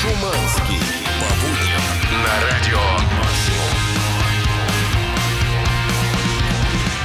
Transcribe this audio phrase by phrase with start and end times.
[0.00, 0.80] Шуманский.
[1.18, 1.82] По будням
[2.22, 2.78] на радио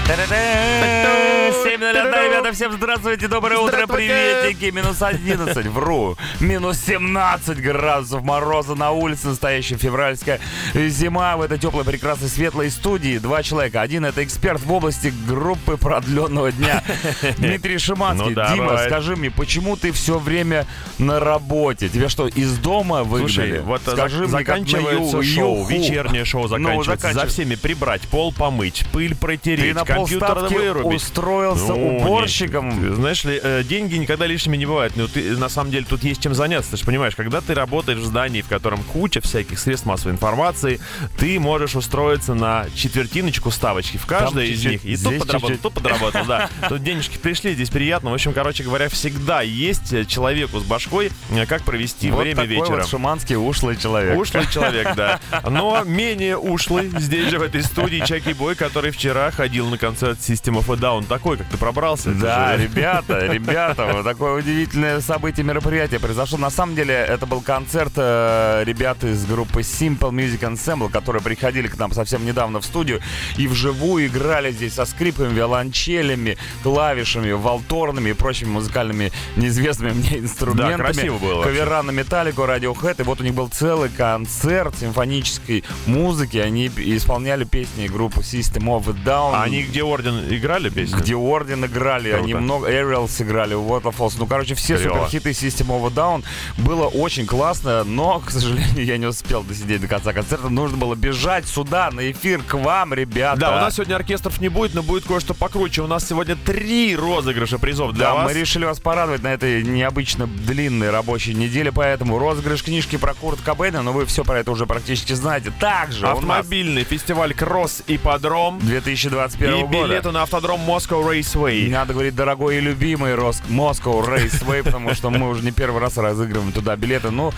[0.05, 1.43] Та-да-да!
[1.92, 4.71] 7.01, ребята, всем здравствуйте, доброе утро, приветики.
[4.71, 6.16] Минус 11, вру.
[6.39, 10.39] Минус 17 градусов мороза на улице, настоящая февральская
[10.74, 13.18] зима в этой теплой, прекрасной, светлой студии.
[13.18, 13.82] Два человека.
[13.82, 16.82] Один это эксперт в области группы продленного дня.
[17.38, 18.34] Дмитрий Шиманский.
[18.34, 18.54] Ну.
[18.56, 20.65] Дима, скажи мне, почему ты все время
[21.00, 21.89] на работе?
[21.89, 23.28] Тебя что, из дома выгнали?
[23.28, 25.70] Слушай, вот Скажи за- мне, как на заканчивается ю- шоу, юху.
[25.70, 27.11] вечернее шоу Ну, заканчивается.
[27.14, 30.96] За всеми прибрать, пол помыть, пыль Ты протереть, на компьютер вырубить.
[31.02, 32.89] устроился Ну, уборщиком.
[32.89, 34.95] не- знаешь ли, э, деньги никогда лишними не бывают.
[34.95, 36.72] Но ты, на самом деле тут есть чем заняться.
[36.72, 40.80] Ты же понимаешь, когда ты работаешь в здании, в котором куча всяких средств массовой информации,
[41.17, 44.99] ты можешь устроиться на четвертиночку ставочки в каждой из чуть-чуть, них.
[44.99, 45.61] И тут подработал, чуть-чуть.
[45.61, 46.49] тут подработал, да.
[46.69, 48.11] Тут денежки пришли, здесь приятно.
[48.11, 52.35] В общем, короче говоря, всегда есть э, человеку с башкой, э, как провести Вот время
[52.43, 52.80] такой вечером.
[52.80, 54.17] вот шуманский ушлый человек.
[54.17, 55.19] Ушлый человек, да.
[55.49, 60.19] Но менее ушлый здесь же, в этой студии, Чаки Бой, который вчера ходил на концерт
[60.19, 61.05] System of a Down.
[61.05, 62.11] Такой, как ты пробрался.
[62.11, 66.38] Да, ребята, ребята, вот такое удивительное событие, мероприятие произошло.
[66.38, 71.67] На самом деле, это был концерт э, ребят из группы Simple Music Ensemble, которые приходили
[71.67, 73.00] к нам совсем недавно в студию
[73.38, 80.77] и вживую играли здесь со скрипками, виолончелями, клавишами, валторными и прочими музыкальными неизвестными мне инструментами.
[80.77, 81.53] Да, красиво было вообще.
[81.53, 86.38] Кавера на металлику, радиохэд, и вот у них был целый концерт симфонической музыки.
[86.38, 89.31] Они исполняли песни группы System of a Down.
[89.33, 91.00] А они где Орден играли песню?
[91.00, 92.23] Где Орден играли, Круто.
[92.23, 94.16] они много Aerial сыграли, Waterfalls.
[94.17, 94.94] Ну, короче, все Клево.
[95.08, 96.23] суперхиты System of a Down.
[96.58, 100.49] Было очень классно, но, к сожалению, я не успел досидеть до конца концерта.
[100.49, 103.39] Нужно было бежать сюда, на эфир, к вам, ребята.
[103.39, 105.81] Да, у нас сегодня оркестров не будет, но будет кое-что покруче.
[105.81, 108.25] У нас сегодня три розыгрыша призов для Да, вас.
[108.31, 113.41] мы решили вас порадовать на этой необычно длинной рабочей неделе, поэтому розыгрыш книжки про Курт
[113.41, 115.52] Кобейна, но вы все про это уже практически знаете.
[115.60, 118.60] Также у нас Автомобильный фестиваль Кросс и Подром.
[118.60, 119.71] 2021 И года.
[119.73, 121.70] билеты на автодром Moscow Не Raceway.
[121.70, 123.42] надо говорить дорогой и любимый Рос...
[123.49, 127.10] Moscow Raceway, потому что мы уже не первый раз разыгрываем туда билеты.
[127.11, 127.32] Ну,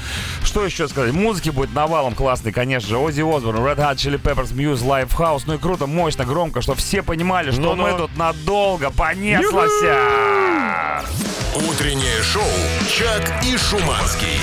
[0.44, 1.13] что еще сказать?
[1.13, 2.97] Музыки будет навалом классный, конечно же.
[2.97, 5.44] Оззи Осборн, Red Hot Chili Peppers, Muse, Lifehouse.
[5.47, 7.84] Ну и круто, мощно, громко, чтобы все понимали, что Ну-ну.
[7.84, 9.72] мы тут надолго понеслось.
[11.69, 12.44] Утреннее шоу
[12.89, 14.39] «Чак и Шуманский».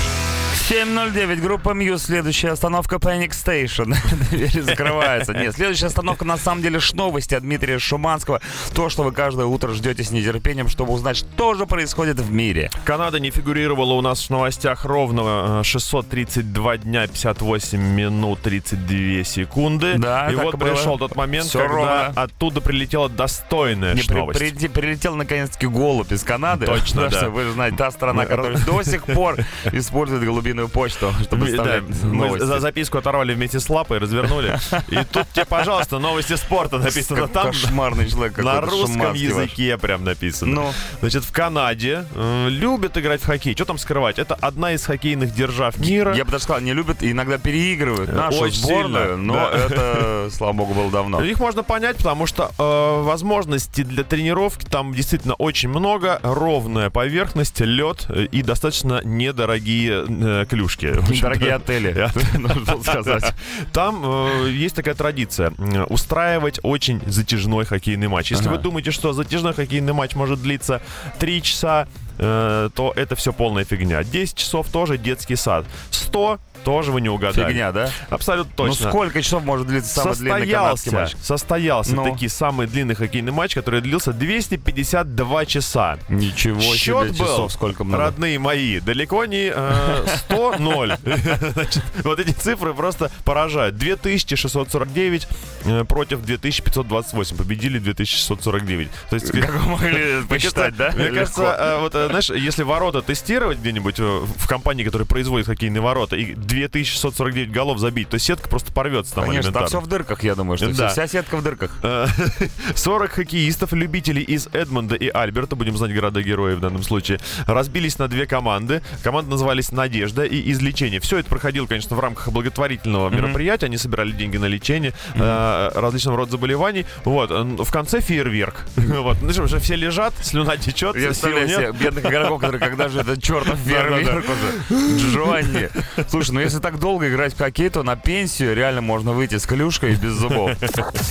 [0.69, 3.93] 7.09, группа Muse, следующая остановка Panic Station.
[4.31, 5.33] Двери закрываются.
[5.33, 8.39] Нет, следующая остановка на самом деле ш новости от Дмитрия Шуманского.
[8.73, 12.71] То, что вы каждое утро ждете с нетерпением, чтобы узнать, что же происходит в мире.
[12.85, 19.95] Канада не фигурировала у нас в новостях ровно э, 632 дня, 58 минут, 32 секунды.
[19.97, 21.75] Да, и вот и пришел тот момент, Всё когда
[22.05, 22.13] ровно.
[22.15, 24.39] оттуда прилетела достойная Не, ж при- новость.
[24.39, 26.67] при- прилетел наконец-таки голубь из Канады.
[26.67, 27.17] Точно, да.
[27.17, 29.35] что вы же знаете, та страна, которая до сих пор
[29.73, 34.57] использует голубиную почту, чтобы да, мы за записку оторвали вместе с лапой, развернули.
[34.89, 37.47] И тут тебе, пожалуйста, новости спорта написано там.
[37.47, 40.53] Кошмарный человек На русском языке прям написано.
[40.53, 43.53] Ну, Значит, в Канаде э, любят играть в хоккей.
[43.53, 44.19] Что там скрывать?
[44.19, 46.15] Это одна из хоккейных держав мира.
[46.15, 49.51] я бы даже сказал, не любят и иногда переигрывают нашу Очень сборную, сильно, но да.
[49.51, 51.21] это, слава богу, было давно.
[51.23, 56.19] Их можно понять, потому что э, возможностей для тренировки там действительно очень много.
[56.23, 60.93] Ровная поверхность, лед э, и достаточно недорогие э, клюшки.
[61.21, 63.33] Дорогие отели, нужно сказать.
[63.71, 65.51] Там э, есть такая традиция
[65.89, 68.31] устраивать очень затяжной хоккейный матч.
[68.31, 70.81] Если вы думаете, что затяжной хоккейный матч может длиться
[71.19, 71.87] 3 часа,
[72.17, 74.03] э, то это все полная фигня.
[74.03, 75.65] 10 часов тоже детский сад.
[75.91, 77.47] 100 тоже вы не угадали.
[77.47, 77.89] Фигня, да?
[78.09, 78.85] Абсолютно точно.
[78.85, 81.15] Ну сколько часов может длиться самый длинный канадский матч?
[81.21, 82.03] состоялся, Ну.
[82.11, 85.97] таки самый длинный хоккейный матч, который длился 252 часа.
[86.09, 88.03] Ничего Счет себе, был, часов сколько много.
[88.03, 91.51] родные мои, далеко не э, 100-0.
[91.53, 93.77] Значит, Вот эти цифры просто поражают.
[93.77, 95.27] 2649
[95.65, 97.37] э, против 2528.
[97.37, 98.89] Победили 2649.
[99.09, 100.91] То есть, Как вы могли посчитать, да?
[100.95, 105.81] Мне кажется, э, вот, э, знаешь, если ворота тестировать где-нибудь в компании, которая производит хоккейные
[105.81, 110.23] ворота, и 2649 голов забить, то сетка просто порвется там Конечно, там все в дырках,
[110.23, 110.89] я думаю, что Да.
[110.89, 111.71] вся сетка в дырках.
[111.83, 112.07] Э,
[112.75, 118.07] 40 хоккеистов, любителей из Эдмонда и Альберта, будем знать города-герои в данном случае, разбились на
[118.07, 118.81] две команды.
[119.03, 120.99] Команды назывались «Надежда» и «Излечение».
[120.99, 123.65] Все это проходило, конечно, в рамках благотворительного мероприятия.
[123.67, 126.85] Они собирали деньги на лечение э, различного рода заболеваний.
[127.05, 127.31] Вот.
[127.31, 128.55] э, В конце фейерверк.
[129.03, 129.17] Вот.
[129.21, 131.75] Ну что, все лежат, слюна течет, Я сил нет.
[131.75, 134.97] бедных игроков, которые когда же этот чертов фейерверк уже.
[135.11, 135.69] Джонни.
[136.09, 139.45] Слушай, ну если так долго играть в хоккей, то на пенсию реально можно выйти с
[139.45, 140.51] клюшкой и без зубов.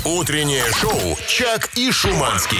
[0.05, 2.58] Утреннее шоу «Чак и Шуманский».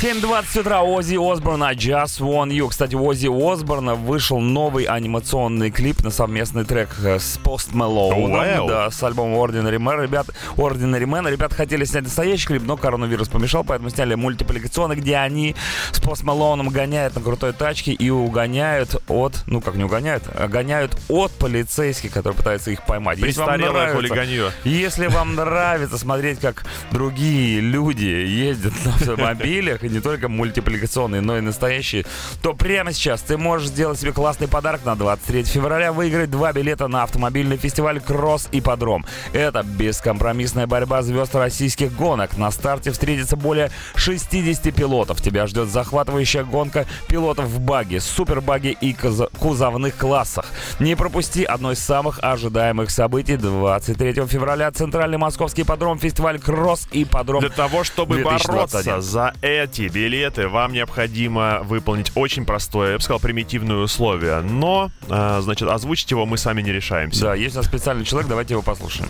[0.00, 2.68] 7.20 утра Ози Осборна Just Want You.
[2.68, 8.30] Кстати, у Ози Осборна вышел новый анимационный клип на совместный трек э, с Post Malone.
[8.30, 8.68] Wow.
[8.68, 10.02] Да, с альбомом Ordinary Man.
[10.02, 10.26] Ребят,
[10.56, 11.30] Ordinary Man.
[11.30, 15.56] Ребята хотели снять настоящий клип, но коронавирус помешал, поэтому сняли мультипликационный, где они
[15.92, 20.48] с Post Malone гоняют на крутой тачке и угоняют от, ну как не угоняют, а
[20.48, 23.18] гоняют от полицейских, которые пытаются их поймать.
[23.18, 24.52] Если вам Престарелое нравится- хулиганье.
[24.64, 31.38] если вам нравится смотреть, как другие люди ездят на автомобилях, и не только мультипликационные, но
[31.38, 32.04] и настоящие,
[32.42, 36.88] то прямо сейчас ты можешь сделать себе классный подарок на 23 февраля, выиграть два билета
[36.88, 39.04] на автомобильный фестиваль «Кросс и Подром».
[39.32, 42.36] Это бескомпромиссная борьба звезд российских гонок.
[42.36, 45.20] На старте встретится более 60 пилотов.
[45.22, 48.94] Тебя ждет захватывающая гонка пилотов в баге, супербаге и
[49.38, 50.46] кузовных классах.
[50.80, 54.70] Не пропусти одно из самых ожидаемых событий 23 февраля.
[54.70, 57.40] Центральный московский подром, фестиваль «Кросс и Подром».
[57.40, 58.46] Для того, чтобы 2021.
[58.48, 64.40] бороться за эти билеты, вам необходимо выполнить очень простое, я бы сказал, примитивное условие.
[64.40, 67.20] Но, э, значит, озвучить его мы сами не решаемся.
[67.20, 69.08] Да, есть у нас специальный человек, давайте его послушаем.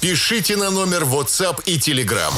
[0.00, 2.32] Пишите на номер WhatsApp и Telegram.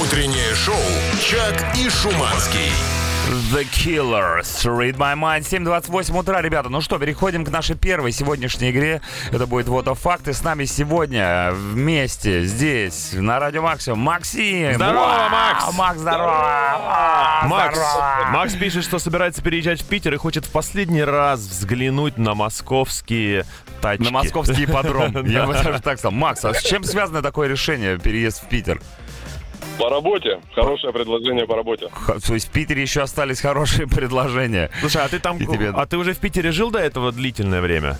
[0.00, 0.76] Утреннее шоу
[1.20, 2.99] «Чак и Шуманский».
[3.28, 6.68] The Killers, Read My Mind, 7.28 утра, ребята.
[6.68, 9.02] Ну что, переходим к нашей первой сегодняшней игре.
[9.30, 10.32] Это будет вот о факты.
[10.32, 14.74] С нами сегодня вместе здесь, на Радио Максимум, Максим.
[14.74, 15.76] Здорово, Вау, Макс!
[15.76, 16.26] Макс, здорово!
[16.26, 18.30] Вау, Макс, здорово!
[18.32, 23.44] Макс пишет, что собирается переезжать в Питер и хочет в последний раз взглянуть на московские
[23.80, 24.02] тачки.
[24.02, 25.12] На московский подром.
[25.26, 26.12] Я бы даже так сказал.
[26.12, 28.80] Макс, а с чем связано такое решение, переезд в Питер?
[29.80, 30.40] По работе.
[30.54, 31.88] Хорошее предложение по работе.
[31.90, 34.70] Х- То есть в Питере еще остались хорошие предложения.
[34.80, 37.60] Слушай, а ты там, И тебе- а ты уже в Питере жил до этого длительное
[37.60, 37.98] время?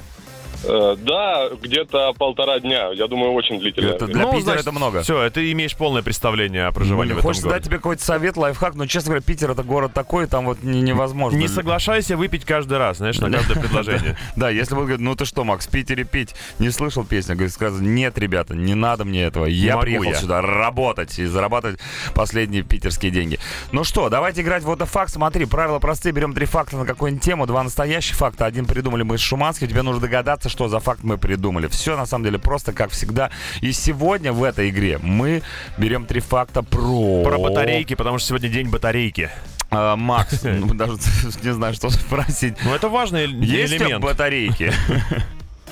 [0.64, 2.90] Э, да, где-то полтора дня.
[2.92, 3.94] Я думаю, очень длительное.
[3.94, 4.06] Это.
[4.06, 5.02] Для Питера это много.
[5.02, 7.66] Все, ты имеешь полное представление о проживании в этом Хочется дать городе.
[7.66, 11.36] тебе какой-то совет, лайфхак, но, честно говоря, Питер это город такой, там вот не- невозможно.
[11.36, 14.16] Не соглашайся выпить каждый раз, знаешь, на каждое предложение.
[14.36, 17.52] Да, если бы говорит, ну ты что, Макс, в Питере пить, не слышал песню, говорит,
[17.52, 20.14] сказал, нет, ребята, не надо мне этого, я приехал я».
[20.14, 21.80] сюда работать и зарабатывать
[22.14, 23.38] последние питерские деньги.
[23.72, 25.12] Ну что, давайте играть в вот факт.
[25.12, 29.16] Смотри, правила простые, берем три факта на какую-нибудь тему, два настоящих факта, один придумали мы
[29.16, 31.66] из Шуманских, тебе нужно догадаться, что за факт мы придумали.
[31.68, 33.30] Все на самом деле просто, как всегда.
[33.62, 35.42] И сегодня в этой игре мы
[35.78, 37.22] берем три факта про...
[37.24, 39.30] Про батарейки, потому что сегодня день батарейки.
[39.70, 40.92] А, Макс, ну, даже
[41.42, 42.54] не знаю, что спросить.
[42.64, 44.02] Ну, это важный эль- Есть элемент.
[44.04, 44.72] батарейки?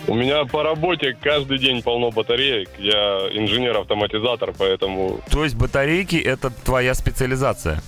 [0.06, 2.70] У меня по работе каждый день полно батареек.
[2.78, 5.20] Я инженер-автоматизатор, поэтому...
[5.30, 7.82] То есть батарейки это твоя специализация?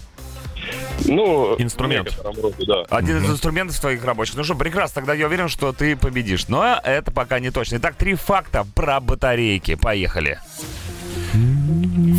[1.06, 2.16] Ну, Инструмент.
[2.24, 2.82] роде, да.
[2.90, 4.36] Один из инструментов твоих рабочих.
[4.36, 6.48] Ну что, прекрасно, тогда я уверен, что ты победишь.
[6.48, 7.76] Но это пока не точно.
[7.76, 9.74] Итак, три факта про батарейки.
[9.74, 10.38] Поехали.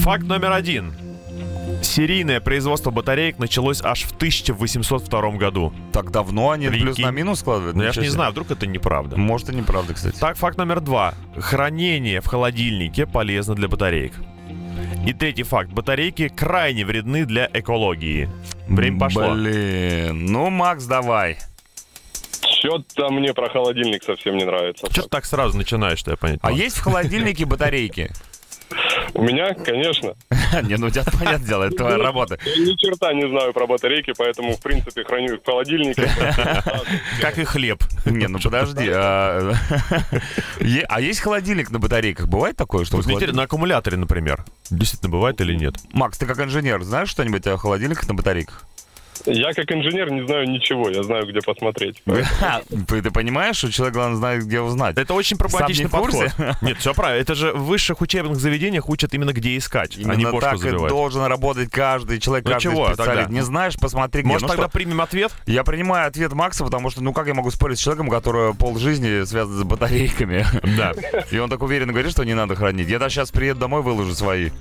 [0.03, 0.93] Факт номер один.
[1.81, 5.73] Серийное производство батареек началось аж в 1802 году.
[5.91, 6.85] Так давно они Прикинь.
[6.85, 7.75] плюс на минус складывают?
[7.75, 9.17] Но Ну, я ж Ничего не знаю, вдруг это неправда.
[9.17, 10.17] Может и неправда, кстати.
[10.19, 11.15] Так, факт номер два.
[11.37, 14.13] Хранение в холодильнике полезно для батареек.
[15.07, 15.71] И третий факт.
[15.71, 18.29] Батарейки крайне вредны для экологии.
[18.75, 19.33] Время пошло.
[19.33, 20.25] Блин.
[20.25, 21.37] Ну, Макс, давай.
[22.59, 24.87] Что-то мне про холодильник совсем не нравится.
[24.91, 28.11] Что ты так сразу начинаешь, что я понять А есть в холодильнике батарейки?
[29.13, 30.15] У меня, конечно.
[30.63, 32.37] Не, ну у тебя понятное дело, это твоя работа.
[32.45, 36.03] Я ни черта не знаю про батарейки, поэтому, в принципе, храню их в холодильнике.
[37.21, 37.83] Как и хлеб.
[38.05, 38.89] Не, ну подожди.
[38.89, 39.53] А
[40.89, 42.27] а есть холодильник на батарейках?
[42.27, 43.01] Бывает такое, что...
[43.31, 44.45] На аккумуляторе, например.
[44.69, 45.75] Действительно, бывает или нет?
[45.93, 48.65] Макс, ты как инженер, знаешь что-нибудь о холодильниках на батарейках?
[49.25, 50.89] Я, как инженер, не знаю ничего.
[50.89, 52.01] Я знаю, где посмотреть.
[52.05, 54.97] Ты, понимаешь, что человек, главное, знает, где узнать?
[54.97, 56.57] Это очень прагматичный Сам не в подход.
[56.61, 57.21] Нет, все правильно.
[57.21, 60.55] Это же в высших учебных заведениях учат именно где искать, а не Именно бошку так
[60.55, 60.89] и забивать.
[60.89, 63.15] должен работать каждый человек, Ну каждый чего специалист.
[63.21, 63.33] тогда?
[63.33, 64.31] Не знаешь, посмотри, где.
[64.31, 65.31] Может, Ну тогда примем ответ?
[65.45, 69.23] Я принимаю ответ Макса, потому что, ну как я могу спорить с человеком, который полжизни
[69.25, 70.45] связан с батарейками?
[70.77, 70.93] Да.
[71.31, 72.87] И он так уверенно говорит, что не надо хранить.
[72.87, 74.51] Я даже сейчас приеду домой, выложу свои.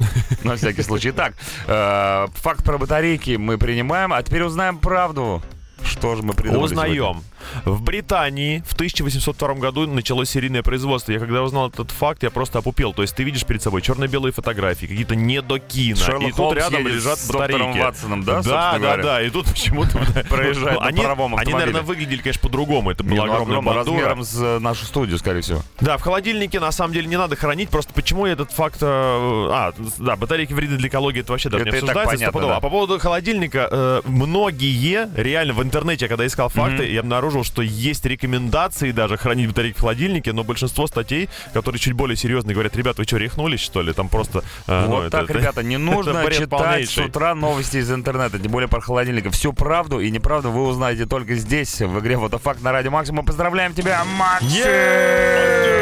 [0.42, 1.10] На всякий случай.
[1.10, 1.34] Итак,
[1.66, 5.40] э, факт про батарейки мы принимаем, а теперь узнаем правду.
[5.84, 6.92] Что же мы придумали сегодня?
[6.92, 7.22] Узнаем.
[7.64, 11.10] В Британии в 1802 году началось серийное производство.
[11.12, 12.92] Я когда узнал этот факт, я просто опупел.
[12.92, 15.96] То есть ты видишь перед собой черно-белые фотографии, какие-то недокино.
[15.96, 17.78] Шерлок и тут Холмс рядом лежат с батарейки.
[17.78, 19.02] Ватсоном, да, Да, да, говоря?
[19.02, 19.22] да.
[19.22, 22.90] И тут почему-то Проезжает Ну, на они, паровом они, наверное, выглядели, конечно, по-другому.
[22.90, 23.74] Это Не, была ну, бандура.
[23.74, 25.62] размером с э, нашу студию, скорее всего.
[25.80, 27.70] Да, в холодильнике на самом деле не надо хранить.
[27.70, 28.78] Просто почему этот факт...
[28.82, 32.28] э, А, да, батарейки вредны для экологии, это вообще даже не обсуждается.
[32.28, 37.62] А по поводу холодильника, э, многие реально в интернете, когда искал факты, я обнаружил, что
[37.62, 42.76] есть рекомендации даже хранить батарейки в холодильнике, но большинство статей, которые чуть более серьезные, говорят,
[42.76, 43.92] ребят, вы что, рехнулись, что ли?
[43.92, 44.42] Там просто...
[44.66, 47.04] э, ну, Вот это- так, это- ребята, не нужно читать с полнейший.
[47.06, 49.30] утра новости из интернета, тем более про холодильник.
[49.32, 53.20] Всю правду и неправду вы узнаете только здесь, в игре «Вот факт» на Радио Максимум.
[53.20, 55.79] Мы поздравляем тебя, Максим!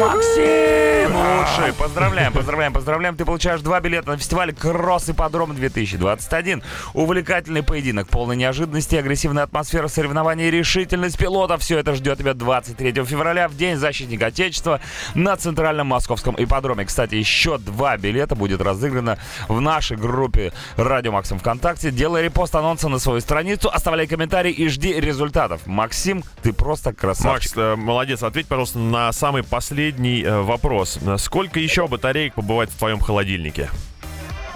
[0.00, 1.16] Максим!
[1.16, 1.72] Лучший!
[1.72, 3.16] Поздравляем, поздравляем, поздравляем.
[3.16, 6.62] Ты получаешь два билета на фестиваль «Кросс и подром 2021».
[6.94, 11.62] Увлекательный поединок, полный неожиданности, агрессивная атмосфера соревнований и решительность пилотов.
[11.62, 14.80] Все это ждет тебя 23 февраля в День защитника Отечества
[15.14, 16.84] на Центральном Московском ипподроме.
[16.84, 21.90] Кстати, еще два билета будет разыграно в нашей группе Радио Максим ВКонтакте.
[21.90, 25.62] Делай репост анонса на свою страницу, оставляй комментарий и жди результатов.
[25.66, 27.56] Максим, ты просто красавчик.
[27.56, 28.22] Макс, э, молодец.
[28.22, 31.00] Ответь, пожалуйста, на самый последний э, вопрос.
[31.16, 33.68] Сколько еще батареек побывает в твоем холодильнике?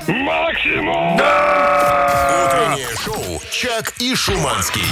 [0.06, 1.14] Максимум!
[2.44, 4.86] Утреннее шоу «Чак и Шуманский».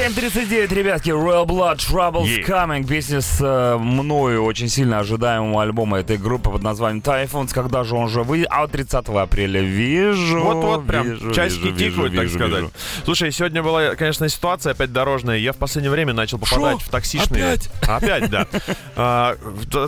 [0.00, 2.46] 7.39, ребятки, Royal Blood, Troubles Yeah.
[2.46, 2.86] Coming.
[2.86, 7.52] Песня с э, мною очень сильно ожидаемого альбома этой группы под названием Typhoons.
[7.52, 8.46] Когда же он же выйдет?
[8.50, 10.40] А вот 30 апреля вижу.
[10.40, 12.60] Вот-вот, прям вижу, часики вижу, тикают, вижу, так сказать.
[12.62, 12.72] вижу.
[13.04, 15.36] Слушай, сегодня была, конечно, ситуация опять дорожная.
[15.36, 16.86] Я в последнее время начал попадать Шо?
[16.86, 17.44] в таксишные...
[17.44, 17.70] Опять?
[17.86, 18.46] Опять, да.
[18.96, 19.36] А,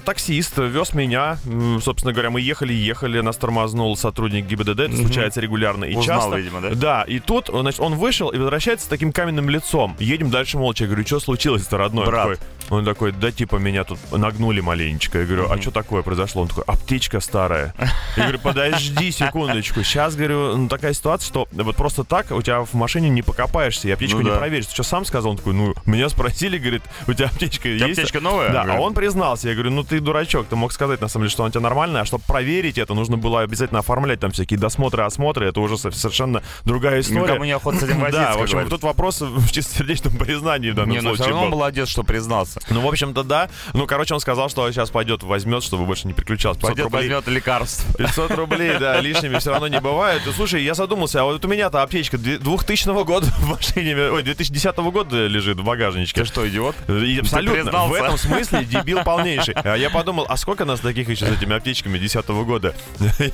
[0.05, 1.39] Таксист вез меня.
[1.83, 4.81] Собственно говоря, мы ехали-ехали, нас тормознул сотрудник ГИБДД.
[4.81, 6.37] Это случается регулярно и Узнал, часто.
[6.37, 6.71] видимо, да?
[6.75, 9.97] Да, и тут, значит, он вышел и возвращается с таким каменным лицом.
[10.03, 10.85] Едем дальше молча.
[10.85, 12.07] Я говорю, что случилось-то, родной?
[12.07, 12.39] Брат.
[12.39, 12.39] Такой,
[12.73, 15.21] он такой, да типа меня тут нагнули маленечко.
[15.21, 16.43] Я говорю, а что такое произошло?
[16.43, 17.75] Он такой, аптечка старая.
[18.17, 19.83] Я говорю, подожди секундочку.
[19.83, 23.89] Сейчас, говорю, ну, такая ситуация, что вот просто так у тебя в машине не покопаешься
[23.89, 24.39] и аптечку Ну не да.
[24.39, 24.67] проверишь.
[24.67, 25.33] Ты что, сам сказал?
[25.33, 27.99] Он такой, ну, меня спросили, говорит, у тебя аптечка есть?
[27.99, 28.51] аптечка новая?
[28.51, 29.49] Да, а он признался.
[29.49, 31.61] Я говорю, ну ты дурачок, ты мог сказать, на самом деле, что она у тебя
[31.61, 35.47] нормальная, а чтобы проверить это, нужно было обязательно оформлять там всякие досмотры, осмотры.
[35.47, 37.23] Это уже со- совершенно другая история.
[37.23, 40.75] Никому не охота с этим возиться, Да, в общем, тут вопрос в чистосердечном признании в
[40.75, 41.59] данном Не, ну все случае равно был.
[41.59, 42.61] молодец, что признался.
[42.71, 43.49] Ну, в общем-то, да.
[43.75, 46.61] Ну, короче, он сказал, что сейчас пойдет, возьмет, чтобы больше не переключался.
[46.61, 47.09] 500 Пойдет, рублей.
[47.11, 47.97] возьмет лекарств.
[47.97, 50.23] 500 рублей, да, лишними все равно не бывает.
[50.27, 54.23] И, Слушай, я задумался, а вот у меня-то аптечка две- 2000 года в машине, ой,
[54.23, 56.23] 2010 года лежит в багажничке.
[56.23, 56.75] Ты что, идиот?
[56.89, 57.87] И абсолютно.
[57.87, 59.55] В этом смысле дебил полнейший.
[59.55, 62.75] А я подумал, а сколько нас таких еще с этими аптечками 10 года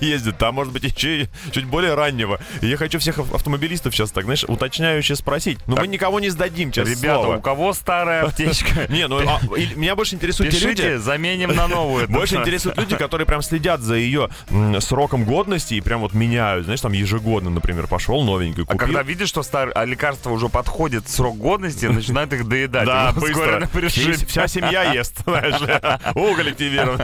[0.01, 0.39] ездит?
[0.39, 2.39] Там, может быть, еще чуть более раннего.
[2.61, 5.59] И я хочу всех ав- автомобилистов сейчас так, знаешь, уточняюще спросить.
[5.67, 7.37] Но мы никого не сдадим, честное Ребята, слово.
[7.37, 8.87] у кого старая аптечка?
[8.89, 12.09] Не, ну а, и- меня больше интересуют те Пишите, люди, заменим на новую.
[12.09, 16.65] больше интересуют люди, которые прям следят за ее м, сроком годности и прям вот меняют.
[16.65, 18.79] Знаешь, там ежегодно, например, пошел новенький, А купил.
[18.79, 19.73] когда видишь, что стар...
[19.75, 22.87] а лекарство уже подходит срок годности, начинают их доедать.
[22.87, 23.69] Да, быстро.
[23.89, 25.55] Вся, семья ест, знаешь.
[26.15, 27.01] Уголь активирован.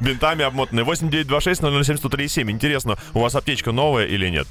[0.00, 0.82] Бинтами обмотанный.
[0.84, 2.50] 8926-007-137.
[2.50, 4.46] Интересно, у вас аптечка новая или нет?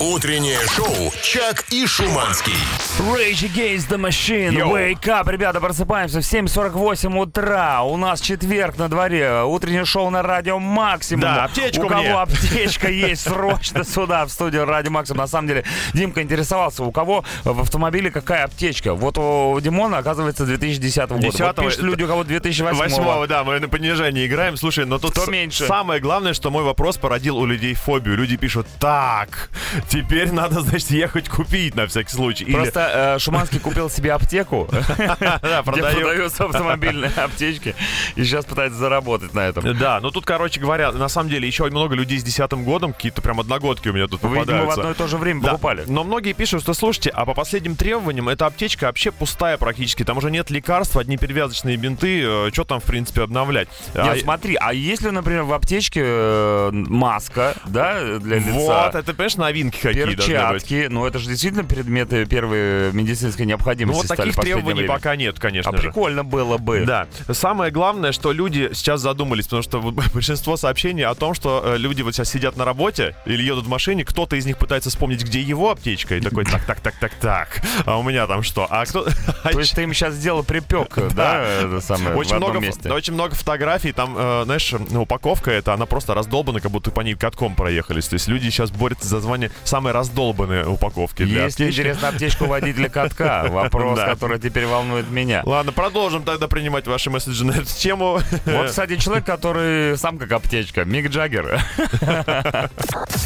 [0.00, 2.52] Утреннее шоу «Чак и Шуманский».
[2.98, 4.74] Rage Against the Machine, Йоу.
[4.76, 5.30] Wake Up.
[5.30, 7.82] Ребята, просыпаемся 7.48 утра.
[7.82, 9.42] У нас четверг на дворе.
[9.42, 11.20] Утреннее шоу на радио Максимум.
[11.22, 12.12] Да, аптечку У кого мне.
[12.14, 15.18] аптечка есть, срочно сюда, в студию радио Максимум.
[15.18, 18.94] На самом деле, Димка интересовался, у кого в автомобиле какая аптечка.
[18.94, 21.26] Вот у Димона, оказывается, 2010 года.
[21.26, 24.56] Вот 10-го, пишут люди, у кого 2008 Восьмого, да, мы на понижении играем.
[24.56, 25.66] Слушай, но тут Кто с- меньше?
[25.66, 28.16] самое главное, что мой вопрос породил у людей фобию.
[28.16, 29.50] Люди пишут, так,
[29.88, 32.44] теперь надо, значит, ехать купить на всякий случай.
[32.44, 36.13] Или, Просто э, Шуманский купил себе аптеку, да, где продаю.
[36.14, 37.74] Продаются автомобильные аптечки,
[38.16, 39.76] и сейчас пытается заработать на этом.
[39.78, 43.22] Да, но тут, короче говоря, на самом деле еще много людей с десятым годом, какие-то
[43.22, 44.80] прям одногодки у меня тут Вы, видимо, в попадаются.
[44.80, 45.84] одно и то же время Да, покупали.
[45.86, 50.04] Но многие пишут, что слушайте, а по последним требованиям эта аптечка вообще пустая практически.
[50.04, 52.50] Там уже нет лекарств, одни перевязочные бинты.
[52.52, 53.68] что там, в принципе, обновлять?
[53.94, 59.12] Нет, А, смотри, а если, например, в аптечке э, маска, да, для лица, Вот, это,
[59.12, 60.26] понимаешь, новинки какие должны быть.
[60.26, 64.80] перчатки, ну это же действительно предметы первой медицинской Ну необходимости вот стали таких в требований
[64.80, 64.94] время.
[64.94, 65.82] пока нет, конечно А же.
[65.82, 66.84] прикольно было бы.
[66.86, 67.06] Да.
[67.30, 69.80] Самое главное, что люди сейчас задумались, потому что
[70.14, 73.68] большинство сообщений о том, что э, люди вот сейчас сидят на работе или едут в
[73.68, 77.14] машине, кто-то из них пытается вспомнить, где его аптечка, и такой, так, так, так, так,
[77.14, 78.66] так, а у меня там что?
[78.70, 79.04] А кто...
[79.42, 82.92] То есть ты им сейчас сделал припек, да, это самое, Очень много, месте.
[82.92, 87.00] очень много фотографий, там, э, знаешь, ну, упаковка эта, она просто раздолбана, как будто по
[87.00, 88.08] ней катком проехались.
[88.08, 91.62] То есть люди сейчас борются за звание самой раздолбанной упаковки аптечки.
[91.70, 95.42] интересно аптечку водителя катка, вопрос, который теперь волнует меня.
[95.44, 98.18] Ладно, продолжим тогда принимать ваши месседжи на эту тему.
[98.46, 101.60] Вот, кстати, человек, который сам как аптечка, Мик Джаггер.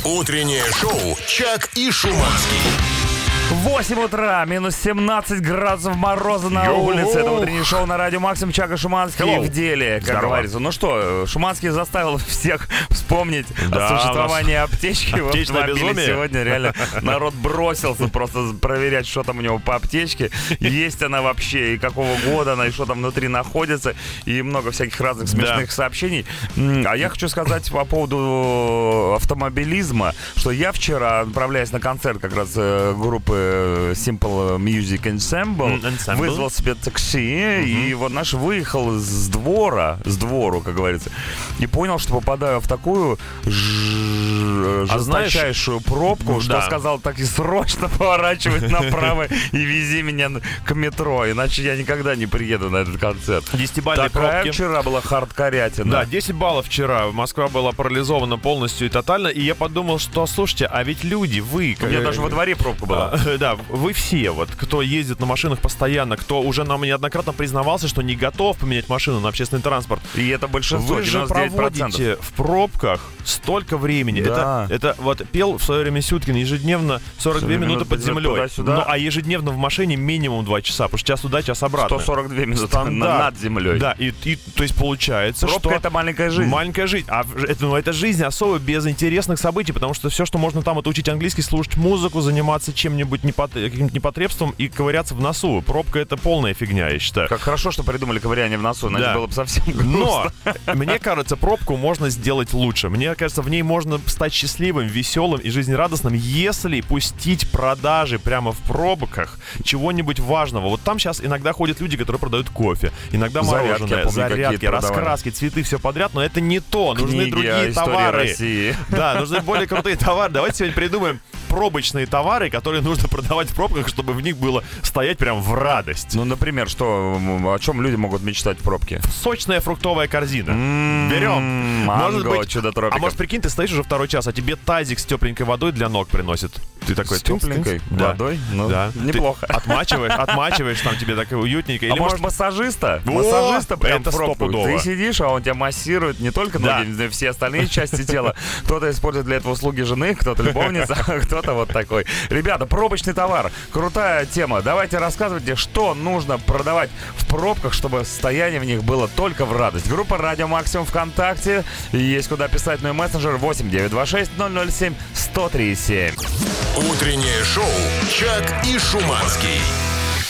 [0.04, 3.17] Утреннее шоу «Чак и Шуманский».
[3.50, 6.84] 8 утра, минус 17 градусов мороза на Йоу.
[6.84, 7.18] улице.
[7.20, 9.40] Это утреннее шоу на радио Максим Чака Шуманский Hello.
[9.40, 10.26] в деле, как Здорово.
[10.26, 10.58] говорится.
[10.58, 15.74] Ну что, Шуманский заставил всех вспомнить Да, о существовании аптечки в автомобиле.
[15.74, 16.06] безумие.
[16.08, 20.30] Сегодня реально народ бросился просто проверять, что там у него по аптечке.
[20.60, 23.94] Есть она вообще, и какого года она, и что там внутри находится.
[24.26, 26.26] И много всяких разных смешных сообщений.
[26.56, 32.36] М, А я хочу сказать по поводу автомобилизма, что я вчера, отправляясь на концерт как
[32.36, 32.92] раз э,
[33.38, 36.16] группы Simple Music Ensemble, Ensemble.
[36.16, 41.10] вызвал себе такси, и вот наш выехал с двора, с двору, как говорится,
[41.58, 48.70] и понял, что попадаю в такую А жесточайшую пробку, что сказал так и срочно поворачивать
[48.70, 50.30] направо и вези меня
[50.64, 53.44] к метро, иначе я никогда не приеду на этот концерт.
[53.52, 54.54] Десятибалльные Такая пробки.
[54.54, 55.90] вчера была хардкорятина.
[55.90, 57.08] Да, 10 баллов вчера.
[57.08, 59.28] Москва была парализована полностью и тотально.
[59.28, 61.76] И я подумал, что, слушайте, а ведь люди, вы...
[61.80, 63.18] У меня э, даже во дворе пробка была.
[63.34, 67.88] А, Да, вы все, вот, кто ездит на машинах постоянно, кто уже нам неоднократно признавался,
[67.88, 70.00] что не готов поменять машину на общественный транспорт.
[70.14, 71.28] И это большинство, Вы же 99%.
[71.28, 74.20] проводите в пробках столько времени.
[74.22, 74.66] Да.
[74.70, 78.30] Это, это вот пел в свое время Сюткин ежедневно 42 40 минуты минут под землей.
[78.30, 78.74] туда-сюда.
[78.76, 81.98] Ну, а ежедневно в машине минимум 2 часа, потому что час туда, час обратно.
[81.98, 83.12] 142 минуты Стандарт.
[83.18, 83.78] на- над землей.
[83.78, 85.76] Да, и, и, то есть получается, Пробка что...
[85.76, 86.48] это маленькая жизнь.
[86.48, 87.06] Маленькая жизнь.
[87.08, 90.78] А это, ну, это жизнь особо без интересных событий, потому что все, что можно там,
[90.78, 95.62] это учить английский, слушать музыку, заниматься чем-нибудь непот- каким-то непотребством и ковыряться в носу.
[95.66, 97.28] Пробка это полная фигня, я считаю.
[97.28, 99.14] Как хорошо, что придумали ковыряние в носу, иначе Да.
[99.14, 100.74] было бы совсем Но грустно.
[100.74, 102.88] мне кажется, пробку можно сделать лучше.
[102.88, 108.58] Мне кажется, в ней можно стать счастливым, веселым и жизнерадостным, если пустить продажи прямо в
[108.58, 110.68] пробках чего-нибудь важного.
[110.68, 115.28] Вот там сейчас иногда ходят люди, которые продают кофе, иногда Зарядки, мороженое, помню, зарядки, раскраски,
[115.30, 116.94] цветы, все подряд, но это не то.
[116.94, 118.18] Нужны Книги другие о истории товары.
[118.18, 118.76] России.
[118.88, 120.32] Да, нужны более крутые товары.
[120.32, 125.18] Давайте сегодня придумаем пробочные товары, которые нужно продавать в пробках, чтобы в них было стоять
[125.18, 126.14] прям в радость.
[126.14, 129.00] Ну, например, что, о чем люди могут мечтать в пробке?
[129.22, 130.50] Сочная фруктовая корзина.
[130.50, 131.42] М-м, Берем.
[131.86, 133.00] Манго, Может быть- чудо А тропиков.
[133.00, 136.08] может, прикинь, ты стоишь уже второй час, а тебе тазик с тепленькой водой для ног
[136.08, 136.52] приносит.
[136.86, 137.18] Ты такой...
[137.18, 137.80] С тепленькой.
[137.90, 138.08] Да.
[138.08, 138.38] водой?
[138.52, 138.90] Ну, Да.
[138.94, 139.46] неплохо.
[139.46, 141.86] Ты отмачиваешь, отмачиваешь, там тебе так уютненько.
[141.86, 143.02] А Или может массажиста?
[143.06, 144.66] О, Массажиста прям это стопудово.
[144.66, 146.78] Ты сидишь, а он тебя массирует не только Да.
[146.78, 148.34] ноги, но и все остальные части тела.
[148.64, 152.06] Кто-то использует для этого услуги жены, кто-то любовница, а кто-то вот такой.
[152.30, 153.50] Ребята, пробочный товар.
[153.72, 154.62] Крутая тема.
[154.62, 159.88] Давайте рассказывайте, что нужно продавать в пробках, чтобы состояние в них было только в радость.
[159.88, 161.64] Группа Радио Максимум ВКонтакте.
[161.92, 164.30] Есть куда писать, ну и мессенджер 8 926
[164.72, 166.67] 007 137.
[166.76, 167.64] Утреннее шоу
[168.08, 169.60] «Чак и Шуманский».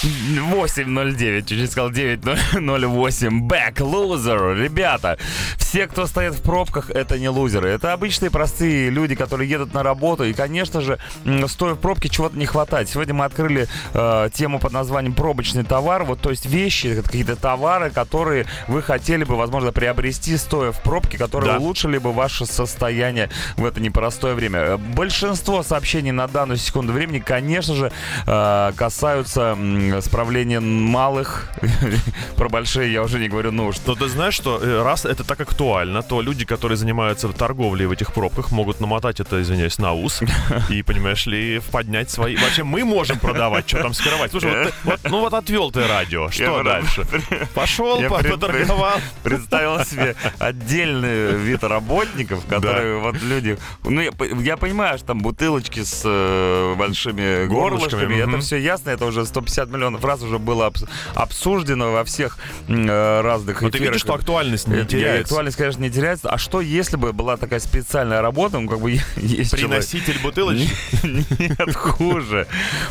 [0.05, 3.49] 8.09, чуть-чуть сказал 9.08.
[3.49, 4.55] Back loser.
[4.63, 5.19] Ребята,
[5.57, 7.69] все, кто стоит в пробках, это не лузеры.
[7.71, 10.25] Это обычные простые люди, которые едут на работу.
[10.25, 10.99] И, конечно же,
[11.47, 12.89] стоя в пробке, чего-то не хватает.
[12.89, 16.05] Сегодня мы открыли э, тему под названием «Пробочный товар».
[16.05, 20.81] Вот, то есть вещи, это какие-то товары, которые вы хотели бы, возможно, приобрести, стоя в
[20.83, 21.59] пробке, которые Да.
[21.59, 24.59] улучшили бы ваше состояние в это непростое время.
[24.61, 27.93] Э, Большинство сообщений на данную секунду времени, конечно же,
[28.27, 29.57] э, касаются
[29.97, 31.49] м, справления малых.
[32.37, 33.83] Про большие я уже не говорю нужд.
[33.87, 37.93] Но ты знаешь, что э, раз это так актуально, то люди, которые занимаются торговлей в
[37.93, 40.23] этих пробках, могут намотать это, извиняюсь, на ус
[40.71, 42.37] и, понимаешь ли, поднять свои...
[42.37, 44.31] Вообще мы можем продавать, что там скрывать.
[44.31, 47.07] Слушай, вот, вот, ну вот отвел ты радио, что Я дальше?
[47.55, 48.99] Пошел, Я поторговал.
[49.23, 53.59] Представил себе отдельный вид работников, которые вот люди...
[53.85, 54.11] Ну, я,
[54.43, 58.41] я понимаю, что там бутылочки с э, большими Горлышками, горлышками, это мгм.
[58.41, 62.39] все ясно, это уже 150 миллионов раз уже было обс- обсуждено во всех
[62.69, 65.23] э, разных Но ты видишь, что актуальность Э, не я- теряется.
[65.25, 66.29] Актуальность, конечно, не теряется.
[66.31, 70.71] А что, если бы была такая специальная работа, ну, как бы есть человек- Приноситель бутылочки
[71.07, 72.47] Нет, хуже.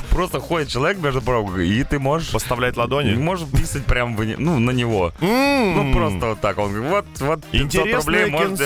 [0.09, 2.31] Просто ходит человек между пробкой, и ты можешь...
[2.31, 3.13] поставляет ладони.
[3.15, 5.13] Можешь писать прямо ну, на него.
[5.21, 6.57] Ну, просто вот так.
[6.57, 8.65] Он говорит, вот, вот 500 Интересное рублей можете,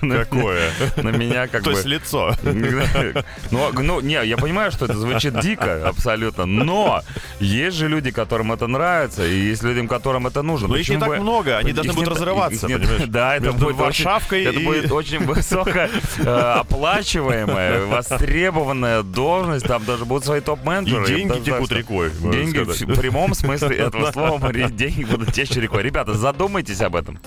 [0.00, 0.70] Какое?
[0.96, 1.76] на меня как То бы...
[1.76, 2.34] есть лицо.
[3.50, 7.02] Ну, ну, не, я понимаю, что это звучит дико, абсолютно, но
[7.40, 10.68] есть же люди, которым это нравится, и есть людям, которым это нужно.
[10.68, 13.02] Но их не Почему так бы- много, они должны не будут разрываться, их не- понимаешь?
[13.08, 15.70] Да, это Между будет Варшавкой очень, это и- будет очень высоко
[16.18, 21.04] э, оплачиваемая, востребованная должность, там даже будут свои топ-менеджеры.
[21.04, 22.10] И деньги бы текут так рекой.
[22.20, 22.80] Деньги сказать.
[22.82, 25.82] в прямом смысле этого слова, деньги будут течь рекой.
[25.82, 27.18] Ребята, задумайтесь об этом.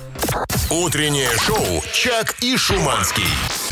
[0.70, 3.24] Утреннее шоу «Чак и Шуманский».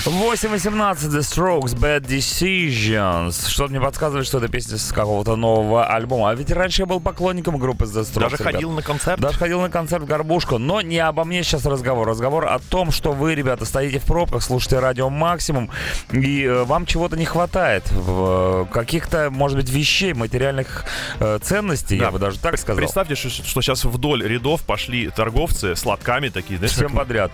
[0.06, 3.48] 8.18 The Strokes Bad Decisions.
[3.50, 6.31] Что-то мне подсказывает, что это песня с какого-то нового альбома.
[6.32, 8.20] А ведь раньше я был поклонником группы The Strokes.
[8.20, 8.54] Даже ребят.
[8.54, 9.20] ходил на концерт.
[9.20, 10.58] Даже ходил на концерт Горбушку.
[10.58, 12.08] Но не обо мне сейчас разговор.
[12.08, 15.70] Разговор о том, что вы, ребята, стоите в пробках, слушаете радио максимум,
[16.12, 17.90] и э, вам чего-то не хватает.
[17.92, 20.86] В, э, каких-то, может быть, вещей, материальных
[21.20, 22.06] э, ценностей, Да.
[22.06, 22.78] я бы даже так сказал.
[22.78, 23.30] Представьте, что,
[23.62, 27.32] сейчас вдоль рядов пошли торговцы с лотками такие, знаешь, Всем как- подряд.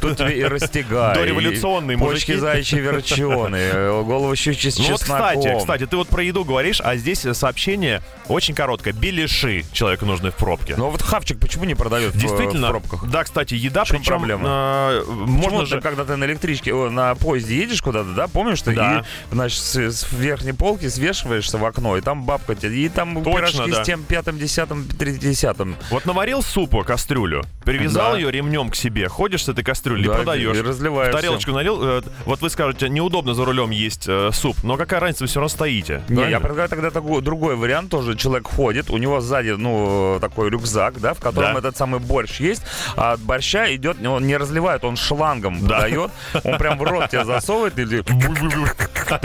[0.00, 2.36] Тут тебе и растягай, Дореволюционные почки мужики.
[2.36, 5.26] заячьи верчены, э, голову щучьи с Ну вот, чесноком.
[5.40, 8.02] кстати, кстати, ты вот про еду говоришь, а здесь сообщение
[8.36, 8.92] очень короткое.
[8.92, 10.74] Беляши человеку нужны в пробке.
[10.76, 13.04] Ну вот хавчик почему не продают в- Действительно, в пробках?
[13.10, 14.48] да, кстати, еда, В чем причем проблема?
[14.48, 15.80] э, Можно же...
[15.80, 18.74] когда ты на электричке, о, на поезде едешь куда-то, да, помнишь ты?
[18.74, 19.04] Да.
[19.30, 23.22] И, значит, с, с верхней полки свешиваешься в окно, и там бабка тебе, и там
[23.24, 23.82] Точно, пирожки да.
[23.82, 25.76] с тем пятым, десятым, тридцатым.
[25.90, 28.18] Вот наварил супу, кастрюлю, привязал Да.
[28.18, 30.56] ее ремнем к себе, ходишь с этой кастрюлей, Да, продаешь.
[30.56, 31.78] и разливаешь тарелочку налил.
[31.82, 35.40] э, вот вы скажете, неудобно за рулем есть э, суп, но какая разница, вы все
[35.40, 36.02] равно стоите.
[36.08, 38.16] Не, я предлагаю тогда такой, другой вариант тоже.
[38.26, 41.60] Человек ходит, у него сзади, ну, такой рюкзак, да, в котором Да.
[41.60, 42.60] этот самый борщ есть,
[42.96, 45.76] а от борща идет, он не разливает, он шлангом Да.
[45.76, 46.10] подает,
[46.42, 48.12] он прям в рот тебе засовывает, и ты ты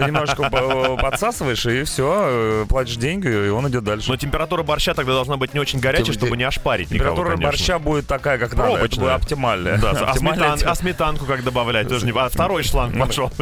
[0.06, 4.08] немножко по- подсасываешь, и все, платишь деньги, и он идет дальше.
[4.08, 7.30] Но температура борща тогда должна быть не очень горячая, Тем- чтобы не ошпарить никого, Температура
[7.38, 7.48] конечно.
[7.52, 8.78] борща будет такая, как надо.
[8.86, 9.80] Это будет оптимальная.
[9.80, 11.88] Да, а, сметан- а сметанку как добавлять?
[11.90, 12.12] Тоже не...
[12.16, 13.32] А второй шланг пошел.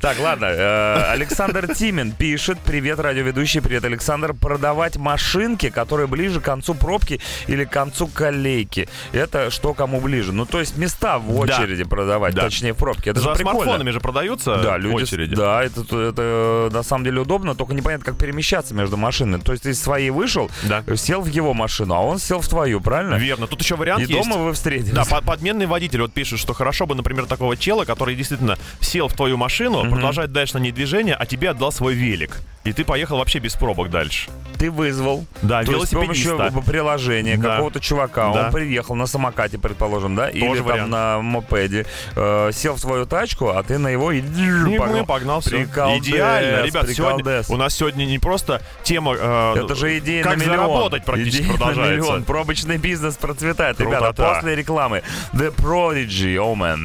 [0.00, 0.46] Так, ладно.
[0.46, 2.58] э, Александр Тимин пишет.
[2.74, 3.60] Привет, радиоведущий.
[3.60, 4.34] Привет, Александр.
[4.34, 8.88] Продавать машинки, которые ближе к концу пробки или к концу колейки.
[9.12, 10.32] Это что кому ближе.
[10.32, 11.32] Ну, то есть места в Да.
[11.60, 12.42] очереди продавать, Да.
[12.42, 13.10] точнее в пробке.
[13.10, 13.60] Это За же прикольно.
[13.60, 15.36] смартфонами же продаются Да, люди, очереди.
[15.36, 19.40] да, это, это э, на самом деле удобно, только непонятно, как перемещаться между машинами.
[19.40, 20.82] То есть ты из своей вышел, Да.
[20.96, 23.14] сел в его машину, а он сел в твою, правильно?
[23.14, 23.46] Верно.
[23.46, 24.28] Тут еще вариант И есть.
[24.28, 24.90] дома вы встретились.
[24.90, 29.06] Да, по- подменный водитель вот пишет, что хорошо бы, например, такого чела, который действительно сел
[29.06, 32.38] в твою машину, продолжает дальше на ней движение, а тебе отдал свой велик.
[32.64, 34.30] И ты поехал вообще без пробок дальше.
[34.58, 35.26] Ты вызвал.
[35.42, 36.70] Да, То есть с помощью велосипедиста.
[36.70, 37.50] приложения Да.
[37.56, 38.46] какого-то чувака, Да.
[38.46, 40.90] он приехал на самокате, предположим, да, или там вариант.
[40.90, 41.84] на мопеде,
[42.16, 45.50] э, сел в свою тачку, а ты на его и И погнал, все.
[45.50, 46.62] Приколдес, Идеально.
[46.64, 49.14] Ребят, сегодня у нас сегодня не просто тема...
[49.18, 50.56] э, Это же идея как на миллион.
[50.56, 51.90] заработать практически Идея продолжается.
[51.90, 52.24] на миллион.
[52.24, 53.78] Пробочный бизнес процветает.
[53.80, 54.34] Ребята, Крутота.
[54.36, 55.02] после рекламы
[55.34, 56.80] The Prodigy, man.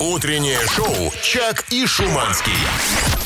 [0.00, 2.52] Утреннее шоу «Чак и Шуманский».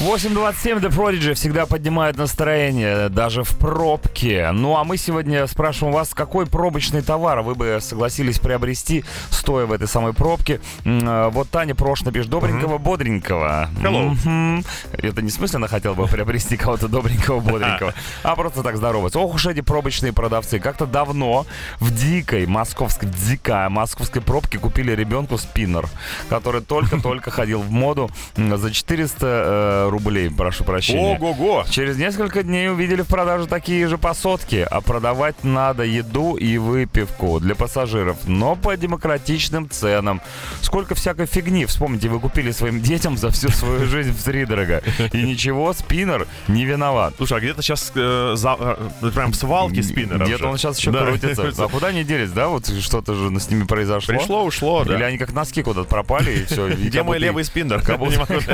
[0.03, 4.51] 8.27 The Prodigy всегда поднимает настроение, даже в пробке.
[4.51, 9.71] Ну а мы сегодня спрашиваем вас, какой пробочный товар вы бы согласились приобрести, стоя в
[9.71, 10.61] этой самой пробке.
[10.85, 13.71] Э, Вот Таня Прошна пишет, добренького, бодренького.
[13.81, 14.65] Hello.
[14.93, 19.21] Это не в смысле она хотела бы приобрести кого-то добренького, бодренького, а просто так здороваться.
[19.21, 20.59] Ох уж эти пробочные продавцы.
[20.59, 21.47] Как-то давно
[21.79, 25.89] в дикой московской, дикая московской пробке купили ребенку спиннер,
[26.29, 31.17] который только-только ходил в моду за 400 э, рублей, прошу прощения.
[31.17, 31.65] Ого-го!
[31.71, 36.59] Через несколько дней увидели в продаже такие же по сотке, а продавать надо еду и
[36.59, 40.21] выпивку для пассажиров, но по демократичным ценам.
[40.61, 44.83] Сколько всякой фигни, вспомните, вы купили своим детям за всю свою жизнь втридорога.
[45.13, 47.15] И ничего, спиннер не виноват.
[47.17, 48.57] Слушай, а где-то сейчас э, за-
[49.03, 51.05] э, прям в свалке спиннера Где-то он сейчас еще Да.
[51.07, 51.53] крутится.
[51.63, 52.49] А куда они делись, да?
[52.49, 54.15] Вот что-то же с ними произошло.
[54.15, 54.97] Пришло, ушло, да.
[54.97, 56.69] Или они как носки куда-то пропали, и все.
[56.69, 57.83] Где мой левый спиннер?
[57.83, 58.47] Как будто, их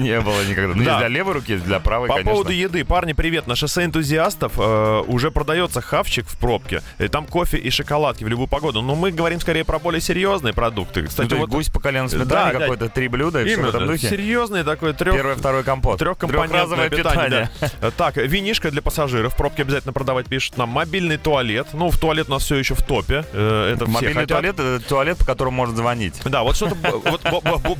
[0.00, 0.74] не было никогда.
[0.74, 0.98] Ну, Да.
[0.98, 2.32] для левой руки, для правой, По конечно.
[2.32, 3.46] поводу еды, парни, привет.
[3.46, 6.82] На шоссе энтузиастов э, уже продается хавчик в пробке.
[6.98, 8.82] И там кофе и шоколадки в любую погоду.
[8.82, 11.02] Но мы говорим скорее про более серьезные продукты.
[11.02, 12.58] Ну, Кстати, есть вот гусь по колено Да, сметане, да.
[12.60, 14.08] какое-то три блюда, и все в этом духе.
[14.08, 15.14] серьезный такой трех...
[15.14, 15.98] Первый, второй компот.
[15.98, 17.50] Трехкомпонентное питание.
[17.80, 17.90] да.
[17.90, 19.34] Так, винишко для пассажиров.
[19.34, 20.68] В пробке обязательно продавать пишут нам.
[20.70, 21.68] Мобильный туалет.
[21.72, 23.24] Ну, в туалет у нас все еще в топе.
[23.32, 26.20] Э, Это Мобильный туалет— это туалет, по которому можно звонить.
[26.24, 27.22] Да, вот что-то вот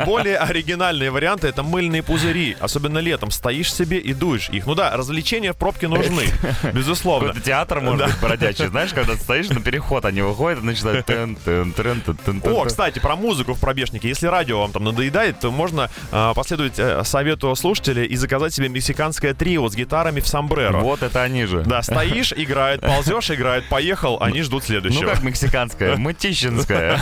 [0.04, 3.30] более оригинальные варианты это мыльные пузыри, особенно летом.
[3.30, 4.66] Стоишь себе и дуешь их.
[4.66, 6.24] Ну да, развлечения в пробке нужны,
[6.72, 7.28] безусловно.
[7.28, 8.06] Какой-то театр, может Да.
[8.06, 8.66] быть, бродячий.
[8.66, 11.06] Знаешь, когда ты стоишь на переход, они выходят и начинают...
[11.06, 14.08] тын тын тын тын О, кстати, про музыку в пробежнике.
[14.08, 18.68] Если радио вам там надоедает, то можно а, последовать э, совету слушателя и заказать себе
[18.68, 20.78] мексиканское трио с гитарами в сомбреро.
[20.80, 21.62] Вот это они же.
[21.62, 25.10] Да, стоишь, играет, ползешь, играет, поехал, они ждут Ну следующего.
[25.10, 25.96] как мексиканская?
[25.96, 26.98] Мытищинская.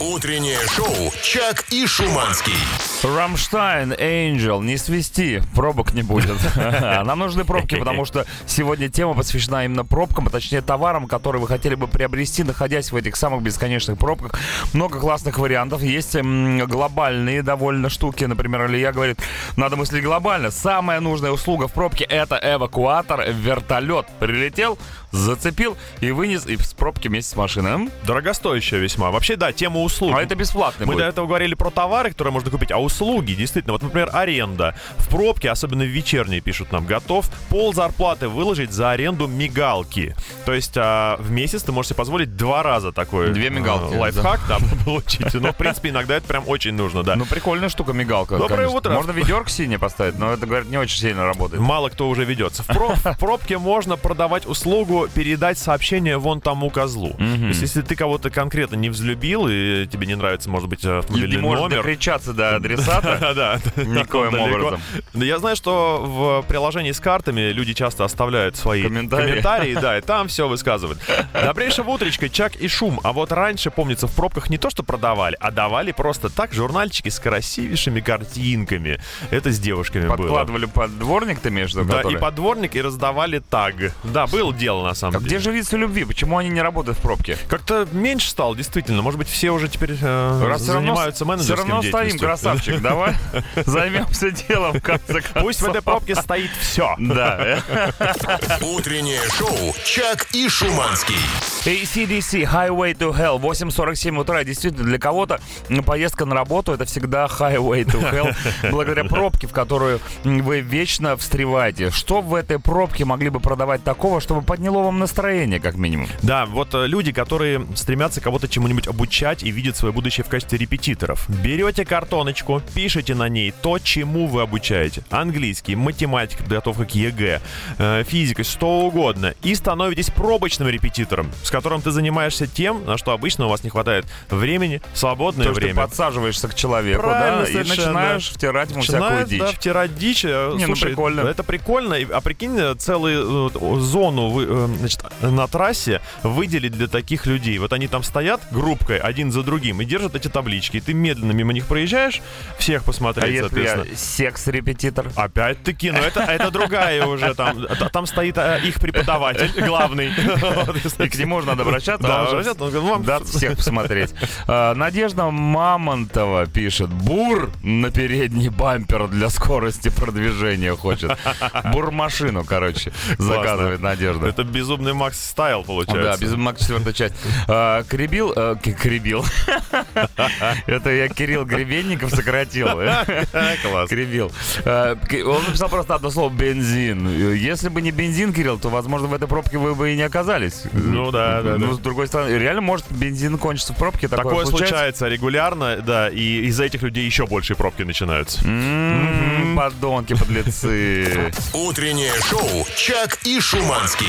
[0.00, 2.54] Утреннее шоу «Чак и Шуманский».
[3.02, 6.36] Рамштайн, Angel, не свисти, пробок не будет.
[6.56, 11.48] Нам нужны пробки, потому что сегодня тема посвящена именно пробкам, а точнее товарам, которые вы
[11.48, 14.38] хотели бы приобрести, находясь в этих самых бесконечных пробках.
[14.72, 15.82] Много классных вариантов.
[15.82, 18.24] Есть глобальные довольно штуки.
[18.24, 19.20] Например, Илья говорит,
[19.56, 20.50] надо мыслить глобально.
[20.50, 24.06] Самая нужная услуга в пробке это эвакуатор, вертолет.
[24.20, 24.78] Прилетел,
[25.14, 27.88] зацепил и вынес и с пробки вместе с машиной.
[28.04, 29.10] Дорогостоящая весьма.
[29.10, 30.14] Вообще, да, тема услуг.
[30.14, 31.04] А это бесплатный Мы будет.
[31.04, 33.72] до этого говорили про товары, которые можно купить, а услуги, действительно.
[33.72, 34.76] Вот, например, аренда.
[34.98, 40.14] В пробке, особенно в вечерней, пишут нам, готов пол зарплаты выложить за аренду мигалки.
[40.44, 43.98] То есть а, в месяц ты можешь себе позволить два раза такой Две мигалки, э,
[43.98, 45.32] лайфхак там получить.
[45.34, 47.16] Но, в принципе, иногда это прям очень нужно, да.
[47.16, 48.36] Ну, прикольная штука мигалка.
[48.36, 48.76] Доброе конечно.
[48.78, 48.92] утро.
[48.94, 51.62] Можно ведерко синее поставить, но это, говорят, не очень сильно работает.
[51.62, 52.62] Мало кто уже ведется.
[52.62, 57.10] В, про- в пробке можно продавать услугу передать сообщение вон тому козлу.
[57.18, 60.88] То есть, если ты кого-то конкретно не взлюбил и тебе не нравится, может быть, И
[60.88, 61.76] автомобильный не может номер.
[61.78, 63.32] докричаться до адресата.
[63.34, 64.80] Да, Никоим образом.
[65.12, 69.74] Да Я знаю, что в приложении с картами люди часто оставляют свои Комментарии.
[69.74, 70.98] да, и там все высказывают.
[71.32, 73.00] Добрейшего утречка, чак и шум.
[73.02, 77.08] А вот раньше, помнится, в пробках не то, что продавали, а давали просто так журнальчики
[77.08, 79.00] с красивейшими картинками.
[79.30, 80.16] Это с девушками было.
[80.16, 83.74] Подкладывали под дворник ты между Да, и подворник, и раздавали таг.
[84.04, 85.40] Да, было дело на самом А где деле.
[85.40, 86.04] же лица любви?
[86.04, 87.36] Почему они не работают в пробке?
[87.48, 89.02] Как-то меньше стало, действительно.
[89.02, 92.80] Может быть, все уже теперь э, Раз всё равно- занимаются Все равно стоим, красавчик.
[92.80, 93.14] Давай
[93.66, 95.42] займемся делом, в конце концов.
[95.42, 96.94] Пусть в этой пробке стоит все.
[96.98, 97.58] Да.
[98.60, 101.16] Утреннее шоу «Чак и Шуманский».
[101.64, 104.44] ACDC Highway to Hell 8.47 утра.
[104.44, 105.40] Действительно, для кого-то
[105.86, 108.34] поездка на работу это всегда Highway to Hell.
[108.70, 111.90] Благодаря пробке, в которую вы вечно встреваете.
[111.90, 116.08] Что в этой пробке могли бы продавать такого, чтобы подняло вам настроение, как минимум?
[116.22, 120.58] Да, вот э, люди, которые стремятся кого-то чему-нибудь обучать и видят свое будущее в качестве
[120.58, 121.28] репетиторов.
[121.28, 125.02] Берете картоночку, пишете на ней то, чему вы обучаете.
[125.10, 127.40] Английский, математика, подготовка к ЕГЭ,
[127.78, 129.34] э, физика, что угодно.
[129.42, 133.70] И становитесь пробочным репетитором, с которым ты занимаешься тем, на что обычно у вас не
[133.70, 135.82] хватает времени, свободное То, что ты время.
[135.82, 139.40] подсаживаешься к человеку, Правильно да, и начинаешь втирать ему всякую Начинает, дичь.
[139.40, 140.24] да, втирать дичь.
[140.24, 141.20] Э, Не, ну Слушай, прикольно.
[141.22, 141.96] Это прикольно.
[142.12, 147.58] А прикинь, э, целую зону вы- э, значит, на трассе выделить для таких людей.
[147.58, 150.78] Вот они там стоят группкой, один за другим, и держат эти таблички.
[150.78, 152.20] И ты медленно мимо них проезжаешь,
[152.58, 153.96] всех А посмотреть, если соответственно.
[153.96, 155.10] секс-репетитор?
[155.16, 157.66] Опять-таки, но это, это другая уже там.
[157.66, 160.08] Т- Там стоит э, их преподаватель главный.
[161.04, 162.06] И к нему надо обращаться.
[162.06, 164.14] Да, а обращаться, он говорит, «Вам Да, всех посмотреть.
[164.46, 166.90] А, Надежда Мамонтова пишет.
[166.90, 171.16] Бур на передний бампер для скорости продвижения хочет.
[171.72, 174.26] Бур-машину, короче, заказывает Надежда.
[174.28, 176.22] Это безумный Макс стайл Да, получается.
[176.22, 177.14] без Мак четвертая часть.
[177.48, 179.24] А, Кребил, э, Кребил.
[180.66, 182.68] Это я Кирилл Гребенников сократил.
[183.62, 183.88] Класс.
[183.88, 184.30] Кривил.
[184.64, 187.08] Э, Он написал просто одно слово бензин.
[187.34, 190.62] Если бы не бензин, Кирилл, то, возможно, в этой пробке вы бы и не оказались.
[190.72, 191.74] Ну да, да, Ну, да.
[191.74, 194.08] с другой стороны, реально может бензин кончиться в пробке?
[194.08, 195.08] Такое, случается?
[195.08, 198.40] регулярно, да, и из-за этих людей еще большие пробки начинаются.
[198.46, 201.32] М, Подонки, подлецы.
[201.52, 204.06] Утреннее шоу «Чак и Шуманский».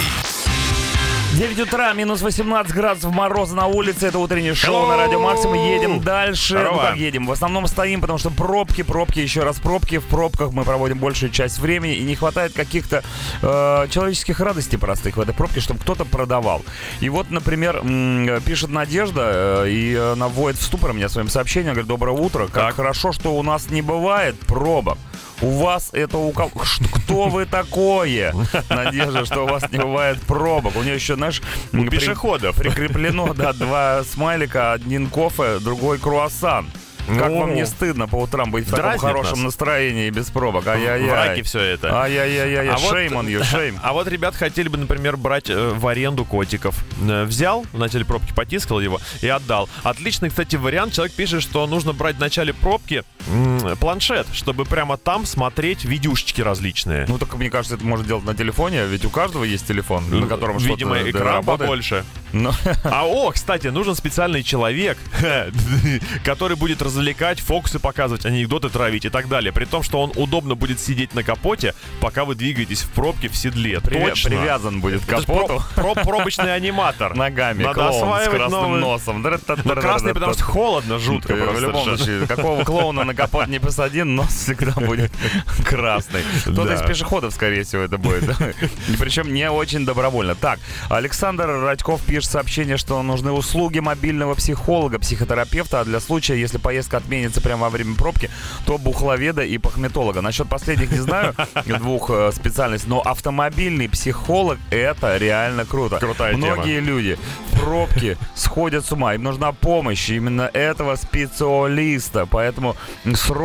[1.36, 4.08] 9 утра, минус 18 градусов мороза на улице.
[4.08, 5.56] Это утреннее шоу на Радио Максимум.
[5.56, 6.54] Едем дальше.
[6.54, 6.82] Ну Здорово.
[6.84, 7.26] как едем?
[7.28, 9.98] В основном стоим, потому что пробки, пробки, еще раз пробки.
[9.98, 11.96] В пробках мы проводим большую часть времени.
[11.96, 13.04] И не хватает каких-то
[13.42, 16.64] э, человеческих радостей простых в этой пробке, чтобы кто-то продавал.
[17.02, 21.74] И вот, например, м, пишет Надежда э, и э, наводит в ступор меня своим сообщением.
[21.74, 22.46] Говорит, доброе утро.
[22.46, 22.76] Как Так.
[22.76, 24.98] хорошо, что у нас не бывает пробок.
[25.42, 26.64] У вас это у кого?
[26.94, 28.34] Кто вы такое?
[28.70, 30.76] Надежда, что у вас не бывает пробок.
[30.76, 31.42] У нее еще, знаешь,
[31.74, 32.56] У пешеходов.
[32.56, 36.68] прикреплено, да, два смайлика, один кофе, другой круассан.
[37.08, 37.42] Как Ну.
[37.42, 39.44] вам не стыдно по утрам быть в таком хорошем нас.
[39.44, 40.66] настроении без пробок?
[40.66, 41.40] Ай-яй-яй.
[41.44, 42.02] все это.
[42.02, 42.68] Ай-яй-яй-яй.
[42.68, 43.78] А вот- Shame on you, shame.
[43.84, 46.84] А вот ребят хотели бы, например, брать э, в аренду котиков.
[47.08, 49.70] Э, взял, в начале пробки потискал его и отдал.
[49.84, 50.94] Отличный, кстати, вариант.
[50.94, 53.04] Человек пишет, что нужно брать в начале пробки
[53.76, 57.06] планшет, чтобы прямо там смотреть видюшечки различные.
[57.08, 60.28] Ну, только мне кажется, это можно делать на телефоне, ведь у каждого есть телефон, на
[60.28, 61.60] котором что-то Видимо, экран работает.
[61.62, 62.06] побольше.
[62.34, 62.52] Ну,
[62.84, 64.98] А о, кстати, нужен специальный человек,
[66.24, 69.52] который будет развлекать, фокусы показывать, анекдоты травить и так далее.
[69.54, 73.36] При том, что он удобно будет сидеть на капоте, пока вы двигаетесь в пробке в
[73.36, 73.80] седле.
[73.80, 74.30] привя- Точно.
[74.30, 77.16] привязан будет к ж про- капоту про- пробочный аниматор.
[77.16, 77.64] ногами.
[77.64, 79.22] Надо клоун с осваивать красным новые- носом.
[79.22, 83.60] Ну, красный, потому что холодно, жутко Э, В любом случае, какого клоуна на капот не
[83.60, 85.12] посади, нос всегда будет
[85.64, 86.22] красный.
[86.42, 88.24] Кто-то из пешеходов, скорее всего, это будет.
[89.00, 90.36] Причем не очень добровольно.
[90.36, 96.58] Так, Александр Радьков пишет сообщение, что нужны услуги мобильного психолога, психотерапевта, а для случая, если
[96.58, 98.30] поездка отменится прямо во время пробки,
[98.66, 100.22] то бухловеда и пахметолога.
[100.22, 101.34] Насчет последних не знаю,
[101.66, 105.98] двух э, специальностей, но автомобильный психолог— это реально круто.
[105.98, 106.56] Крутая тема.
[106.56, 107.18] Многие люди
[107.52, 109.16] в пробке сходят с ума.
[109.16, 112.26] Им нужна помощь именно этого специалиста.
[112.26, 112.76] Поэтому
[113.14, 113.45] срочно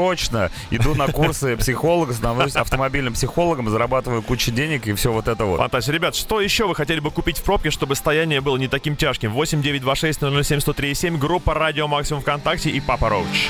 [0.71, 5.59] иду на курсы психолога, становлюсь автомобильным психологом, зарабатываю кучу денег и все вот это вот.
[5.59, 5.93] Фантастика.
[5.93, 9.33] Ребят, что еще вы хотели бы купить в пробке, чтобы стояние было не таким тяжким?
[9.33, 13.49] 8 926 007 103 7 группа Радио Максимум ВКонтакте и Папа Роуч.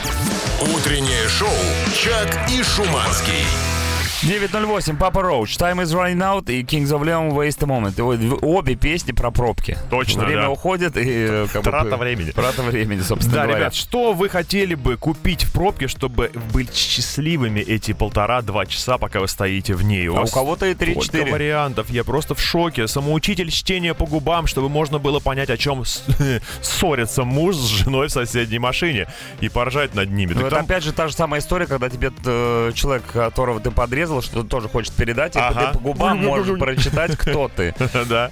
[0.75, 1.49] Утреннее шоу
[1.95, 3.90] «Чак и Шуманский».
[4.23, 7.95] 908, Папа Роуч, Time is running out и Kings of Leon, Waste a Moment.
[7.97, 9.79] И обе песни про пробки.
[9.89, 10.51] Точно, Время да.
[10.51, 11.03] уходит и...
[11.07, 12.31] э, Как бы, Трата времени.
[12.31, 13.59] Трата времени, собственно Да, говоря.
[13.61, 19.21] ребят, что вы хотели бы купить в пробке, чтобы быть счастливыми эти полтора-два часа, пока
[19.21, 20.07] вы стоите в ней?
[20.09, 21.31] А у кого-то и Сколько 3-4.
[21.33, 22.87] вариантов, я просто в шоке.
[22.89, 25.85] Самоучитель чтения по губам, чтобы можно было понять, о чем
[26.61, 29.07] ссорится муж с женой в соседней машине
[29.41, 30.35] и поржать над ними.
[30.35, 33.71] Ну, это там- опять же та же самая история, когда тебе э, человек, которого ты
[33.71, 35.69] подрезал, что тоже хочет передать, и Ага.
[35.69, 37.75] ты по губам можешь прочитать, кто ты.
[38.09, 38.31] Да.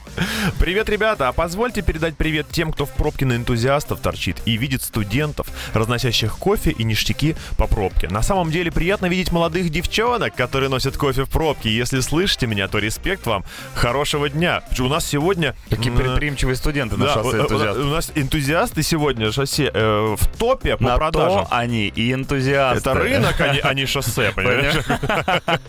[0.59, 1.29] Привет, ребята.
[1.29, 6.37] А позвольте передать привет тем, кто в пробке на энтузиастов торчит и видит студентов, разносящих
[6.39, 8.09] кофе и ништяки по пробке.
[8.09, 11.71] На самом деле приятно видеть молодых девчонок, которые носят кофе в пробке.
[11.71, 13.45] Если слышите меня, то респект вам.
[13.75, 14.63] Хорошего дня.
[14.79, 15.55] У нас сегодня...
[15.71, 20.77] Какие м, предприимчивые студенты на шоссе у- у- нас энтузиасты сегодня шоссе э, в топе
[20.77, 21.47] по продажам.
[21.51, 22.79] они и энтузиасты.
[22.91, 24.75] Это рынок, а не, а не шоссе, понимаешь?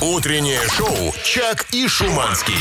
[0.00, 2.54] Утреннее шоу «Чак и Шуманский».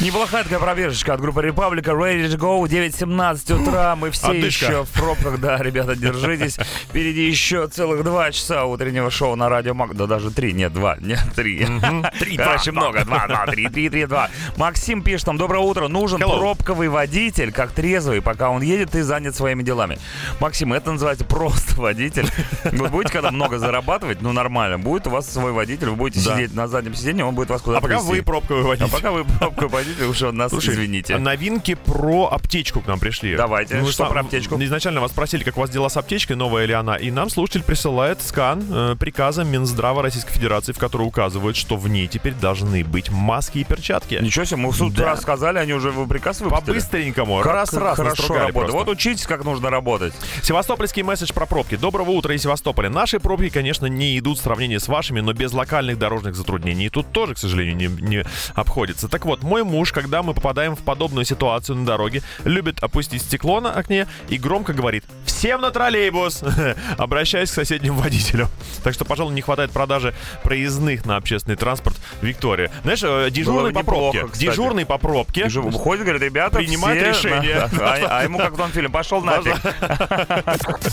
[0.00, 1.82] Неплохая такая пробежечка от группы Republic.
[1.82, 2.62] Ready to go.
[2.64, 3.94] 9.17 утра.
[3.96, 4.66] Мы все Отдышка.
[4.66, 5.38] еще в пробках.
[5.40, 6.56] Да, ребята, держитесь.
[6.88, 9.94] Впереди еще целых два часа утреннего шоу на радио Мак.
[9.94, 10.52] Да даже три.
[10.52, 10.96] Нет, два.
[11.00, 11.66] Нет, три.
[12.18, 12.36] Три.
[12.36, 13.04] Короче, много.
[13.04, 14.30] Два, два, три, три, три, два.
[14.56, 15.36] Максим пишет там.
[15.36, 15.88] Доброе утро.
[15.88, 16.38] Нужен Hello.
[16.38, 18.20] пробковый водитель, как трезвый.
[18.22, 19.98] Пока он едет, ты занят своими делами.
[20.40, 22.28] Максим, это называется просто водитель.
[22.64, 24.78] Вы будете, когда много зарабатывать, ну нормально.
[24.78, 26.34] Будет у вас свой водитель, вы будете Да.
[26.34, 28.84] сидеть на заднем сиденье, он будет вас куда-то А пока вы пробку выводите.
[28.84, 31.18] А пока вы пробку водите, уж от нас Слушай, извините.
[31.18, 33.36] новинки про аптечку к нам пришли.
[33.36, 33.76] Давайте.
[33.76, 34.56] Ну, Что про аптечку?
[34.62, 36.96] Изначально вас спросили, как у вас дела с аптечкой, новая ли она.
[36.96, 41.88] И нам слушатель присылает скан э, приказа Минздрава Российской Федерации, в котором указывает, что в
[41.88, 44.18] ней теперь должны быть маски и перчатки.
[44.20, 45.04] Ничего себе, мы в суд Да.
[45.06, 46.66] раз сказали, они уже приказ выпустили.
[46.74, 47.42] По-быстренькому.
[47.42, 48.72] Раз-раз хорошо работает.
[48.72, 50.12] Вот учитесь, как нужно работать.
[50.42, 51.76] Севастопольский месседж про пробки.
[51.76, 52.88] Доброго утра из Севастополя.
[52.90, 56.86] Наши пробки, конечно, не идут в сравнении с вашими, но без локальных дорожных затруднений.
[56.86, 58.24] И тут тоже, к сожалению, не, не
[58.54, 59.08] обходится.
[59.08, 63.60] Так вот, мой муж, когда мы попадаем в подобную ситуацию на дороге, любит опустить стекло
[63.60, 66.44] на окне и громко говорит «Всем на троллейбус!»
[66.98, 68.48] обращаясь к соседним водителям.
[68.82, 72.70] Так что, пожалуй, не хватает продажи проездных на общественный транспорт Виктория.
[72.82, 74.18] Знаешь, э, дежурный по пробке.
[74.18, 74.38] неплохо.
[74.38, 75.48] Дежурный по пробке.
[75.48, 77.70] Выходит, говорит, ребята, Принимает все решение.
[77.80, 79.56] А, а ему как в том фильме, пошел нафиг.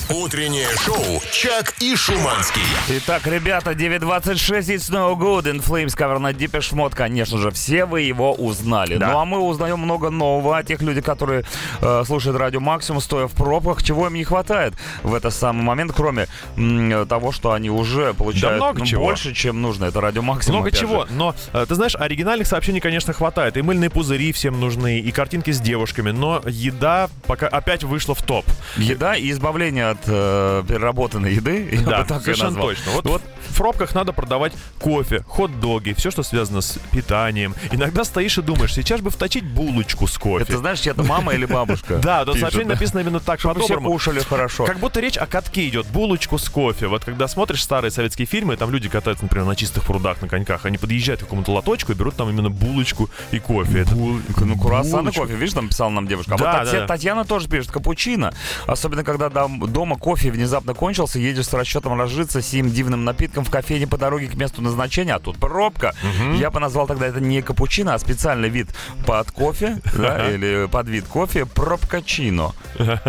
[0.09, 2.61] Утреннее шоу «Чак и Шуманский».
[2.87, 7.85] Итак, ребята, 9.26, It's No Good, In Flames, кавер на Depeche Mode, конечно же, все
[7.85, 8.97] вы его узнали.
[8.97, 9.11] Да.
[9.11, 11.43] Ну, а мы узнаем много нового о тех людях, которые
[11.81, 15.93] э, слушают радио Максимум, стоя в пробках, чего им не хватает в этот самый момент,
[15.95, 19.03] кроме м, того, что они уже получают много ну, чего.
[19.03, 19.85] больше, чем нужно.
[19.85, 20.61] Это радио Максимум.
[20.61, 21.13] Много чего, же.
[21.13, 23.57] но э, ты знаешь, оригинальных сообщений, конечно, хватает.
[23.57, 28.23] И мыльные пузыри всем нужны, и картинки с девушками, но еда пока опять вышла в
[28.23, 28.45] топ.
[28.77, 31.79] Еда и избавление от э, переработанной еды.
[31.85, 32.91] Да, совершенно точно.
[32.93, 37.53] Вот, Вот в пробках надо продавать кофе, хот-доги, все, что связано с питанием.
[37.71, 40.43] Иногда стоишь и думаешь, сейчас бы вточить булочку с кофе.
[40.43, 41.99] это знаешь, чья-то мама или бабушка?
[42.03, 43.91] Да, тут сообщение написано именно так, Чтобы все по-доброму.
[43.93, 44.65] кушали хорошо.
[44.65, 46.87] Как будто речь о катке идет, булочку с кофе.
[46.87, 50.65] Вот когда смотришь старые советские фильмы, там люди катаются, например, на чистых прудах, на коньках,
[50.65, 53.79] они подъезжают к какому-то лоточку и берут там именно булочку и кофе.
[53.81, 56.35] Это Ну, круассан и кофе, видишь, там писала нам девушка.
[56.39, 56.87] А вот.
[56.87, 58.33] Татьяна тоже пишет капучино.
[58.65, 63.51] Особенно, когда дом- дома кофе внезапно кончился, едешь с расчетом разжиться сим дивным напитком в
[63.51, 65.93] кофейне по дороге к месту назначения, а тут пробка.
[66.35, 68.69] Я бы назвал тогда это не капучино, а специальный вид
[69.05, 72.53] под кофе, да, или под вид кофе пробкачино.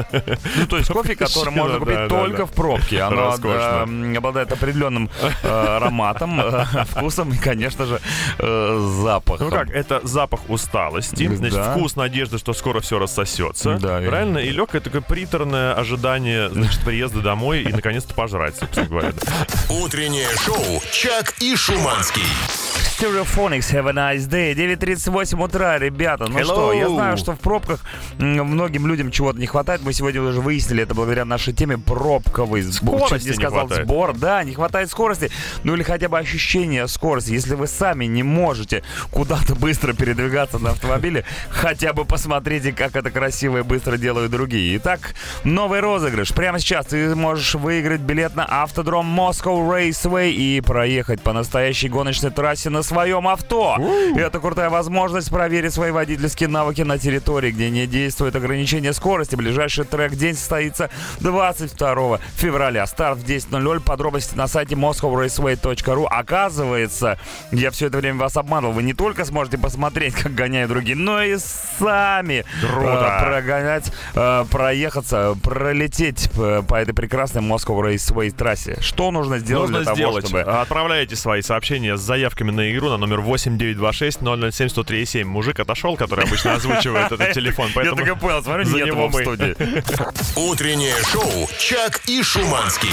[0.57, 3.03] Ну, то есть кофе, который можно купить только в пробке.
[3.03, 5.11] Оно обладает определенным
[5.43, 8.01] э, ароматом, э, вкусом и, конечно же,
[8.39, 9.49] э, запахом.
[9.49, 13.79] Ну как, это запах усталости, значит, вкус надежды, что скоро все рассосется.
[13.81, 14.39] Правильно?
[14.39, 19.13] И легкое такое приторное ожидание, значит, приезда домой и наконец-то пожрать, собственно говоря.
[19.69, 20.81] Утреннее шоу
[21.13, 22.62] «Чак и Шуманский».
[22.83, 24.55] Stereophonics, have a nice day.
[24.55, 26.27] 9.38 утра, ребята.
[26.29, 26.45] Ну Hello.
[26.45, 27.81] что, я знаю, что в пробках
[28.19, 29.81] многим людям чего-то не хватает.
[29.83, 33.07] Мы сегодня уже выяснили это благодаря нашей теме пробковый сбор.
[33.07, 33.87] Скорости не сказал хватает.
[33.87, 34.17] сбор.
[34.17, 35.31] Да, не хватает скорости.
[35.65, 37.33] Ну или хотя бы ощущения скорости.
[37.33, 43.11] Если вы сами не можете куда-то быстро передвигаться на автомобиле, хотя бы посмотрите, как это
[43.11, 44.77] красиво и быстро делают другие.
[44.77, 45.15] Итак,
[45.45, 46.33] новый розыгрыш.
[46.33, 52.31] Прямо сейчас ты можешь выиграть билет на автодром Moscow Raceway и проехать по настоящей гоночной
[52.31, 53.77] трассе на своем авто.
[54.17, 59.37] Это крутая возможность проверить свои водительские навыки на территории, где не действует ограничение скорости.
[59.37, 62.87] Ближайший трек-день состоится 22 февраля.
[62.87, 63.81] Старт в 10.00.
[63.81, 66.07] Подробности на сайте moscowraceway.ru.
[66.11, 67.19] Оказывается,
[67.53, 68.75] я все это время вас обманывал.
[68.75, 73.19] Вы не только сможете посмотреть, как гоняют другие, но и сами Круто.
[73.21, 78.77] э, прогонять, э, проехаться, пролететь э, по этой прекрасной Moscow Raceway трассе.
[78.81, 80.27] Что нужно сделать Нужно для того, сделать.
[80.27, 80.41] чтобы...
[80.43, 84.21] Отправляйте свои сообщения с заявками на игру на номер 8926
[84.53, 88.87] 007 103 Мужик отошел, который обычно озвучивает этот телефон, Я и понял, смотрю, за него
[88.87, 89.23] его в мы.
[89.23, 89.57] студии.
[90.51, 92.91] Утреннее шоу «Чак и Шуманский».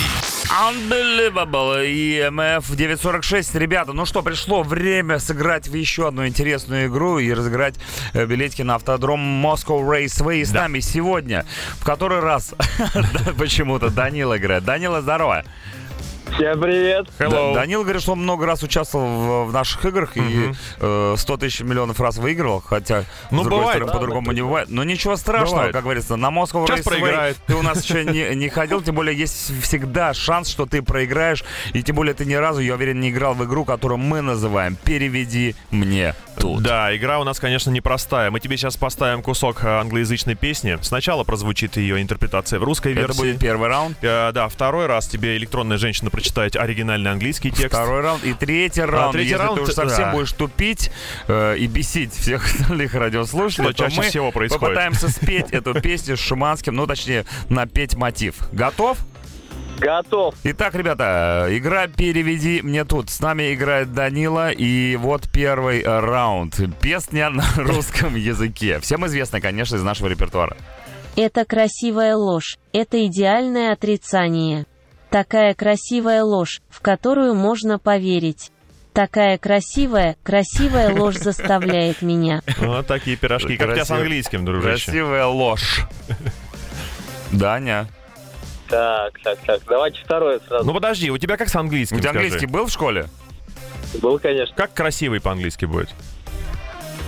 [0.49, 1.85] Unbelievable.
[1.85, 3.55] EMF 946.
[3.55, 7.75] Ребята, ну что, пришло время сыграть в еще одну интересную игру и разыграть
[8.13, 10.39] э, билетики на автодром Moscow Raceway.
[10.39, 10.61] И с Да.
[10.63, 11.45] нами сегодня
[11.79, 12.53] в который раз
[13.37, 14.63] почему-то Данила играет.
[14.65, 15.43] Данила, здорово.
[16.35, 17.07] Всем привет.
[17.19, 21.37] Да, Данил говорит, что он много раз участвовал в, в наших играх и э, 100
[21.37, 23.77] тысяч миллионов раз выигрывал, хотя, Ну, с другой бывает.
[23.77, 24.69] стороны, по-другому не бывает.
[24.69, 25.73] Но ничего страшного, Бывает.
[25.73, 27.37] как говорится, на Moscow Сейчас Raceway проиграет.
[27.45, 31.43] ты у нас еще не, не ходил, тем более есть всегда шанс, что ты проиграешь,
[31.73, 34.77] и тем более ты ни разу, я уверен, не играл в игру, которую мы называем
[34.83, 36.63] «Переведи мне тут».
[36.63, 38.31] Да, игра у нас, конечно, непростая.
[38.31, 40.77] Мы тебе сейчас поставим кусок э, англоязычной песни.
[40.81, 43.37] Сначала прозвучит ее интерпретация в русской Это версии.
[43.37, 43.97] первый раунд.
[44.01, 47.67] Э, да, второй раз тебе электронная женщина прочитает оригинальный английский текст.
[47.75, 49.11] Второй раунд и третий раунд.
[49.13, 50.11] третий Если раунд, ты уж совсем да.
[50.13, 50.91] будешь тупить
[51.27, 54.61] э, и бесить всех остальных радиослушателей, Что то чаще мы всего происходит.
[54.61, 58.35] попытаемся спеть эту песню с Шуманским, ну, точнее, напеть мотив.
[58.51, 58.97] Готов?
[59.79, 60.35] Готов.
[60.43, 63.09] Итак, ребята, игра «Переведи мне тут».
[63.09, 66.59] С нами играет Данила, и вот первый э, раунд.
[66.81, 68.79] Песня на русском языке.
[68.79, 70.57] Всем известно, конечно, из нашего репертуара.
[71.15, 74.65] Это красивая ложь, это идеальное отрицание.
[75.09, 78.51] Такая красивая ложь, в которую можно поверить.
[78.93, 82.41] Такая красивая, красивая ложь заставляет меня.
[82.57, 83.55] Вот такие пирожки.
[83.55, 84.85] Как у тебя с английским, дружище?
[84.85, 85.85] Красивая ложь.
[87.31, 87.87] Даня,
[88.69, 89.61] Так, так, так.
[89.67, 90.65] Давайте второе сразу.
[90.65, 91.97] Ну подожди, у тебя как с английским?
[91.97, 92.25] у тебя скажи?
[92.25, 93.07] английский был в школе?
[94.01, 94.55] Был, конечно.
[94.55, 95.89] Как красивый по-английски будет?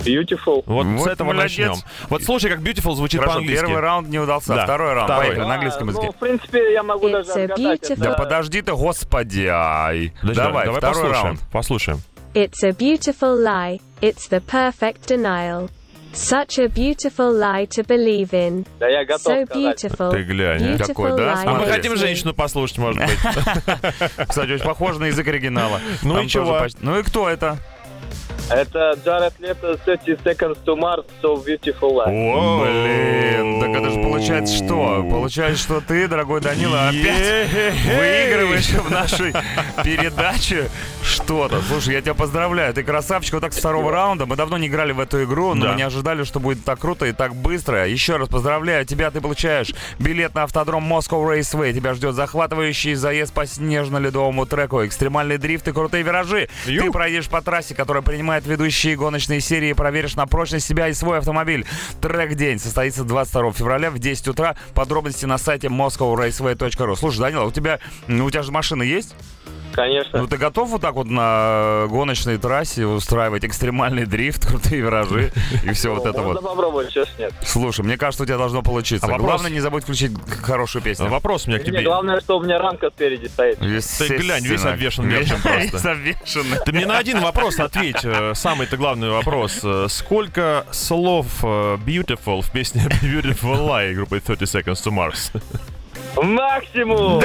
[0.04, 0.64] Beautiful.
[0.66, 1.68] Вот, Вот с этого молодец.
[1.68, 1.74] начнем.
[2.08, 3.64] Вот слушай, как beautiful звучит Хорошо, по-английски.
[3.64, 5.04] первый раунд не удался, Да, второй раунд.
[5.04, 5.26] второй.
[5.28, 6.06] Поехали на английском А, языке.
[6.06, 7.82] Ну, в принципе, я могу It's даже отгадать.
[7.82, 10.12] beautiful- Да Это- подожди ты, господи, ай.
[10.20, 11.24] Подожди, давай, давай второй послушаем.
[11.24, 11.40] раунд.
[11.52, 12.02] Послушаем.
[12.34, 15.70] It's a beautiful lie, it's the perfect denial.
[16.14, 18.66] Such a beautiful lie to believe in.
[18.78, 20.10] Да я готов So beautiful.
[20.10, 20.60] Ты глянь.
[20.60, 21.34] Beautiful Какой, да?
[21.34, 23.18] lie А мы хотим женщину послушать, может быть.
[24.28, 25.80] Кстати, очень похож на язык оригинала.
[26.02, 26.66] Ну и чего?
[26.80, 27.58] Ну и кто это?
[28.54, 32.10] Это Джаред Лето 30 Seconds to Mars, So Beautiful Lie.
[32.62, 35.06] Блин, так это же получается что?
[35.10, 39.32] Получается, что ты, дорогой Данила, опять выигрываешь в нашей
[39.82, 40.68] передаче
[41.02, 41.62] что-то.
[41.62, 43.34] Слушай, я тебя поздравляю, ты красавчик.
[43.34, 44.26] Вот так с второго раунда.
[44.26, 47.06] Мы давно не играли в эту игру, но мы не ожидали, что будет так круто
[47.06, 47.88] и так быстро.
[47.88, 51.72] Еще раз поздравляю тебя, ты получаешь билет на автодром Moscow Raceway.
[51.72, 56.48] Тебя ждет захватывающий заезд по снежно-ледовому треку, экстремальный дрифт и крутые виражи.
[56.64, 61.18] Ты проедешь по трассе, которая принимает ведущие гоночные серии, проверишь на прочность себя и свой
[61.18, 61.66] автомобиль.
[62.00, 64.56] Трек-день состоится 22 февраля в 10 утра.
[64.74, 66.96] Подробности на сайте moscowraceway.ru.
[66.96, 67.78] Слушай, Данила, у тебя,
[68.08, 69.14] у тебя же машина есть?
[69.72, 70.20] Конечно.
[70.20, 75.32] Ну, ты готов вот так вот на гоночной трассе устраивать экстремальный дрифт, крутые виражи
[75.64, 76.50] и все вот это Можно вот?
[76.50, 77.32] попробовать, что ж нет.
[77.42, 79.06] Слушай, мне кажется, у тебя должно получиться.
[79.06, 80.12] А Главное, не забудь включить
[80.42, 81.08] хорошую песню.
[81.08, 81.82] Вопрос у меня к тебе.
[81.82, 83.58] главное, что у меня рамка спереди стоит.
[83.58, 85.96] Ты глянь, весь обвешан мерчем просто.
[86.64, 88.04] Ты мне на один вопрос ответь.
[88.04, 89.60] э, Самый-то главный вопрос.
[89.62, 95.30] Э, Сколько слов э, beautiful в песне Beautiful Lie группы 30 Seconds to Mars?
[96.22, 97.20] Максимум!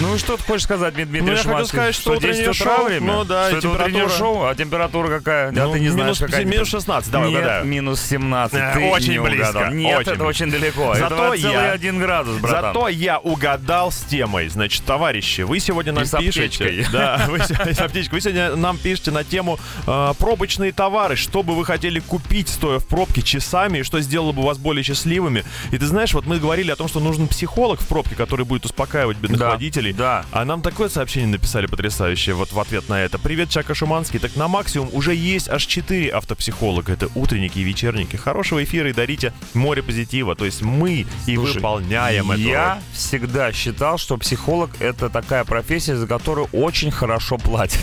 [0.00, 2.84] Ну и что ты хочешь сказать, Дмитрий Ну, я хотел сказать, что 10 утреннее шоу,
[2.86, 3.06] время?
[3.12, 4.08] ну да, что и это температура.
[4.08, 5.52] шоу, а температура какая?
[5.52, 6.80] Да, Ну, ты не знаешь, минус- какая минус температура.
[6.80, 7.64] 16, давай Нет, угадаю.
[7.66, 8.58] минус 17.
[8.60, 9.72] Э, Ты очень не близко, угадал.
[9.72, 10.94] Нет, очень это очень далеко.
[10.94, 12.72] Зато это я- один градус, братан.
[12.74, 14.48] Зато я угадал с темой.
[14.48, 16.86] Значит, товарищи, вы сегодня нам И пишете...
[16.92, 17.38] Да, вы.
[18.10, 21.16] Вы сегодня нам пишете на тему э, пробочные товары.
[21.16, 24.82] Что бы вы хотели купить, стоя в пробке часами, и что сделало бы вас более
[24.82, 25.44] счастливыми.
[25.72, 28.64] И ты знаешь, вот мы говорили о том, что нужен психолог в пробке, который будет
[28.64, 29.89] успокаивать бедных Да, водителей.
[29.92, 30.24] Да.
[30.32, 33.18] А нам такое сообщение написали потрясающее вот в ответ на это.
[33.18, 34.18] Привет, Чака Шуманский.
[34.18, 36.92] Так на максимум уже есть аж 4 автопсихолога.
[36.92, 38.16] Это утренники и вечерники.
[38.16, 40.34] Хорошего эфира и дарите море позитива.
[40.36, 42.82] То есть мы и Слушай, выполняем эту Я роль.
[42.92, 47.80] всегда считал, что психолог это такая профессия, за которую очень хорошо платят.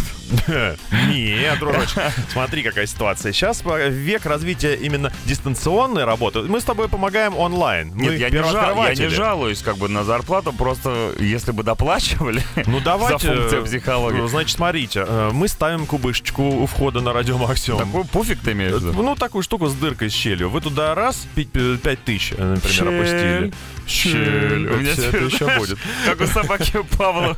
[1.08, 2.02] Нет, дружочек.
[2.32, 3.32] Смотри, какая ситуация.
[3.32, 6.42] Сейчас э, век развития именно дистанционной работы.
[6.42, 7.94] Мы с тобой помогаем онлайн.
[7.96, 9.08] Нет, я не, жал- я не первооткрыватели.
[9.08, 11.64] жалуюсь как бы на зарплату, просто если бы
[11.98, 12.44] доплачивали, оплачивали?
[12.68, 13.28] Ну давайте.
[13.28, 14.28] За функцию э, психологии.
[14.28, 17.80] Значит, смотрите, э, мы ставим кубышечку у входа на радио Максимум.
[17.80, 19.04] Такой пуфик ты имеешь в виду?
[19.04, 20.50] Ну, такую штуку с дыркой, с щелью.
[20.50, 22.88] Вы туда раз, пять тысяч, например, Щель.
[22.88, 23.54] опустили.
[23.88, 24.68] Щель.
[24.68, 25.78] У меня Это теперь, еще будет.
[26.06, 27.36] Как у собаки Павловой.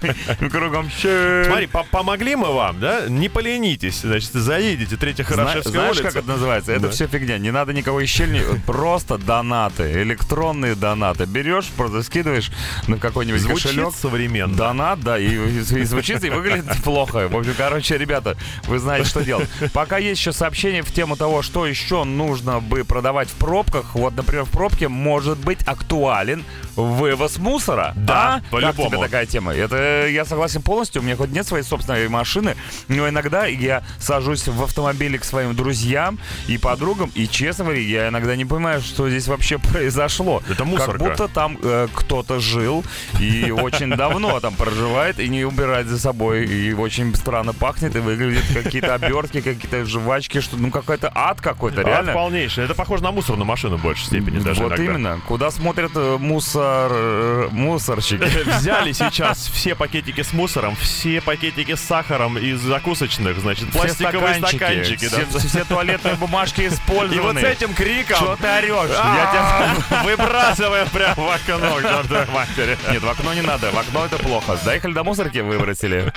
[0.52, 1.45] Кругом щель.
[1.45, 3.08] Смотри, по- помогли мы вам, да?
[3.08, 4.02] Не поленитесь.
[4.02, 6.04] Значит, заедете, третья Хорошевская Знаешь, улица.
[6.04, 6.72] как это называется?
[6.72, 7.38] Это все фигня.
[7.38, 11.26] Не надо никакой щели, просто донаты, электронные донаты.
[11.26, 12.52] Берешь, просто скидываешь
[12.88, 13.93] на какой-нибудь кошелек.
[13.93, 14.56] современно.
[14.56, 17.28] Донат, да, и звучит, и выглядит плохо.
[17.28, 18.38] В общем, короче, ребята,
[18.68, 19.50] вы знаете, что делать.
[19.74, 23.95] Пока есть еще сообщение в тему того, что еще нужно бы продавать в пробках.
[23.95, 26.38] Вот, например, в пробке может быть актуален
[26.75, 27.93] вывоз мусора.
[27.95, 28.51] Да, А?
[28.51, 28.89] по-любому.
[28.89, 29.53] Как тебе такая тема?
[29.53, 31.01] Это я согласен полностью.
[31.01, 32.55] У меня хоть нет своей собственной машины,
[32.87, 38.07] но иногда я сажусь в автомобиле к своим друзьям и подругам, и, честно говоря, я
[38.09, 39.57] иногда не понимаю, что здесь вообще
[39.89, 40.41] произошло.
[40.49, 40.91] Это мусорка.
[40.97, 42.83] Как будто там э, кто-то жил
[43.19, 46.45] и очень давно там проживает и не убирает за собой.
[46.45, 51.81] И очень странно пахнет и выглядит какие-то обертки, какие-то жвачки, что ну какой-то ад какой-то,
[51.81, 52.13] Ад реально.
[52.13, 52.65] полнейший.
[52.65, 54.83] Это похоже на мусорную машину в большей степени даже вот иногда.
[54.83, 55.21] именно.
[55.27, 56.91] Куда смотрят э, мусор...
[56.93, 58.23] э, мусорщики.
[58.57, 64.36] Взяли сейчас все пакетики с мусором, все пакетики с сахаром из закусочных, значит, Все пластиковые
[64.36, 65.09] стаканчики.
[65.09, 65.25] да.
[65.30, 67.41] все, все туалетные бумажки И вот использованы.
[67.41, 68.89] с этим криком Что ты орешь?
[68.91, 70.03] Я а, тебя...
[70.03, 71.75] выбрасываем прямо в окно
[72.25, 72.77] к матери.
[72.91, 73.71] Нет, в окно не надо.
[73.71, 74.57] В окно это плохо.
[74.63, 76.13] Доехали до мусорки, выбросили.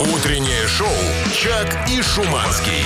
[0.00, 0.88] Утреннее шоу
[1.34, 2.84] «Чак и Шуманский».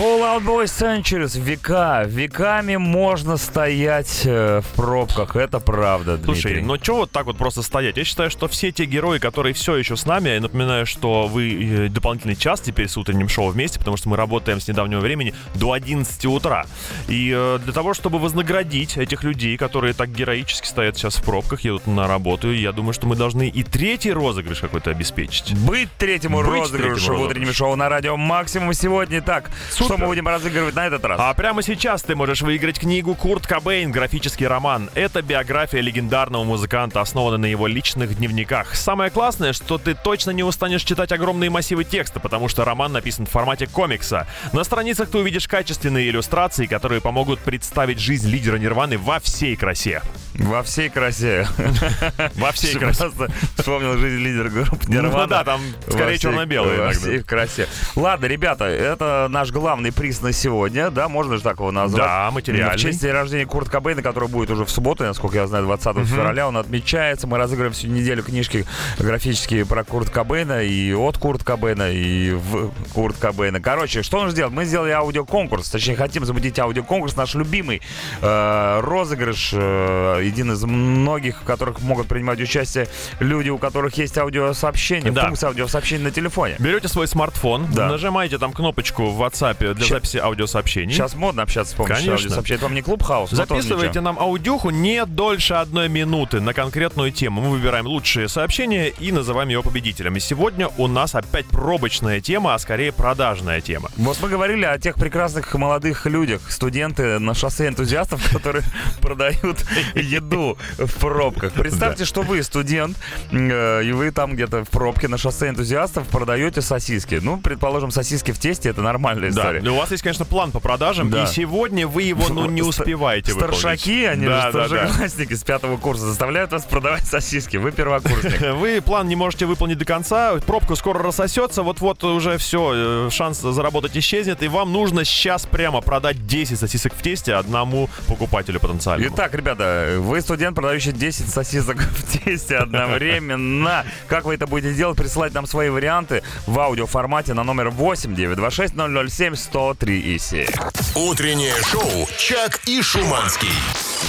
[0.00, 1.38] Fallout Boy Centuries.
[1.38, 2.04] Века.
[2.06, 5.36] Веками можно стоять э, в пробках.
[5.36, 6.62] Это правда, Слушай, Дмитрий.
[6.62, 7.98] ну что вот так вот просто стоять?
[7.98, 11.52] Я считаю, что все те герои, которые все еще с нами, я напоминаю, что вы
[11.52, 15.34] э, дополнительный час теперь с утренним шоу вместе, потому что мы работаем с недавнего времени
[15.54, 16.64] до 11 утра.
[17.06, 21.60] И э, для того, чтобы вознаградить этих людей, которые так героически стоят сейчас в пробках,
[21.60, 25.52] едут на работу, я думаю, что мы должны и третий розыгрыш какой-то обеспечить.
[25.58, 29.20] Быть третьему Быть розыгрышу третьему в утреннем шоу на радио Максимум сегодня.
[29.20, 29.50] Так,
[29.90, 31.18] что мы будем разыгрывать на этот раз?
[31.20, 34.88] А прямо сейчас ты можешь выиграть книгу Курт Кобейн «Графический роман».
[34.94, 38.76] Это биография легендарного музыканта, основанная на его личных дневниках.
[38.76, 43.26] Самое классное, что ты точно не устанешь читать огромные массивы текста, потому что роман написан
[43.26, 44.28] в формате комикса.
[44.52, 50.02] На страницах ты увидишь качественные иллюстрации, которые помогут представить жизнь лидера Нирваны во всей красе.
[50.34, 51.48] Во всей красе.
[52.36, 53.10] Во всей красе.
[53.58, 55.24] Вспомнил жизнь лидера группы Нирвана.
[55.24, 57.66] Ну да, там скорее черно-белый Во всей красе.
[57.96, 62.02] Ладно, ребята, это наш главный приз на сегодня, да, можно же так его назвать?
[62.02, 62.76] Да, материальный.
[62.76, 66.06] В честь дня рождения Курт Кобейна, который будет уже в субботу, насколько я знаю, 20
[66.06, 67.26] февраля, он отмечается.
[67.26, 68.66] Мы разыграем всю неделю книжки
[68.98, 73.60] графические про Курт Кобейна и от Курт Кобейна, и в Курт Кобейна.
[73.60, 74.52] Короче, что нужно сделать?
[74.52, 77.80] Мы сделали аудиоконкурс, точнее, хотим запустить аудиоконкурс, наш любимый
[78.20, 82.88] э, розыгрыш, э, один из многих, в которых могут принимать участие
[83.20, 85.26] люди, у которых есть аудиосообщение, Да.
[85.26, 86.56] функция аудиосообщения на телефоне.
[86.58, 87.88] Берете свой смартфон, Да.
[87.88, 90.94] нажимаете там кнопочку в WhatsApp для Ща- записи аудиосообщений.
[90.94, 92.14] Сейчас модно общаться с помощью Конечно.
[92.14, 92.56] аудиосообщений.
[92.56, 97.40] Это вам не клубхаус, Записывайте нам аудюху не дольше одной минуты на конкретную тему.
[97.40, 100.16] Мы выбираем лучшие сообщения и называем его победителем.
[100.16, 103.90] И сегодня у нас опять пробочная тема, а скорее продажная тема.
[103.96, 108.64] Вот мы говорили о тех прекрасных молодых людях, студенты на шоссе энтузиастов, которые
[109.00, 111.52] продают еду в пробках.
[111.52, 112.96] Представьте, что вы студент,
[113.30, 117.18] э, и вы там где-то в пробке на шоссе энтузиастов продаете сосиски.
[117.22, 119.70] Ну, предположим, сосиски в тесте это нормальная Да, история.
[119.70, 121.24] но у вас есть, конечно, план по продажам, Да.
[121.24, 123.58] и сегодня вы его, ну, не успеваете выполнить.
[123.58, 124.68] Старшаки, они Да, же да, да.
[124.68, 127.56] старшеклассники с пятого курса, заставляют вас продавать сосиски.
[127.56, 128.40] Вы первокурсник.
[128.54, 133.96] Вы план не можете выполнить до конца, пробка скоро рассосется, вот-вот уже все, шанс заработать
[133.96, 139.14] исчезнет, и вам нужно сейчас прямо продать 10 сосисок в тесте одному покупателю потенциальному.
[139.14, 143.84] Итак, ребята, вы студент, продающий 10 сосисок в тесте одновременно.
[144.08, 144.96] Как вы это будете делать?
[144.96, 148.74] Присылать нам свои варианты в аудиоформате на номер 8 926
[149.10, 150.46] 007 103 и 7.
[150.94, 153.48] Утреннее шоу «Чак и Шуманский».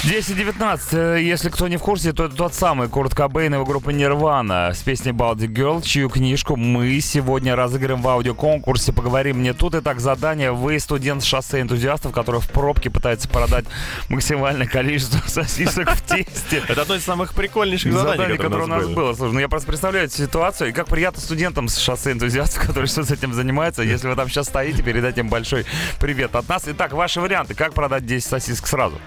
[0.04, 1.16] 10.19.
[1.16, 3.90] Э, Если кто не в курсе, то это тот самый Курт Кобейн и его группа
[3.90, 8.92] Нирвана с песней Baldy Girl, чью книжку мы сегодня разыграем в аудиоконкурсе.
[8.92, 9.76] Поговорим мне тут.
[9.76, 10.50] Итак, задание.
[10.50, 13.64] Вы студент с шоссе энтузиастов, который в пробке пытается продать
[14.08, 16.62] максимальное количество сосисок в тесте.
[16.68, 19.14] Это одно из самых прикольнейших заданий, которое у нас было.
[19.14, 22.88] Слушай, ну я просто представляю эту ситуацию, и как приятно студентам с шоссе энтузиастов, которые
[22.88, 23.82] что с этим занимаются.
[23.82, 25.64] Если вы там сейчас стоите, передать им большой
[25.98, 26.64] привет от нас.
[26.66, 27.54] Итак, ваши варианты.
[27.54, 29.00] Как продать 10 сосисок сразу?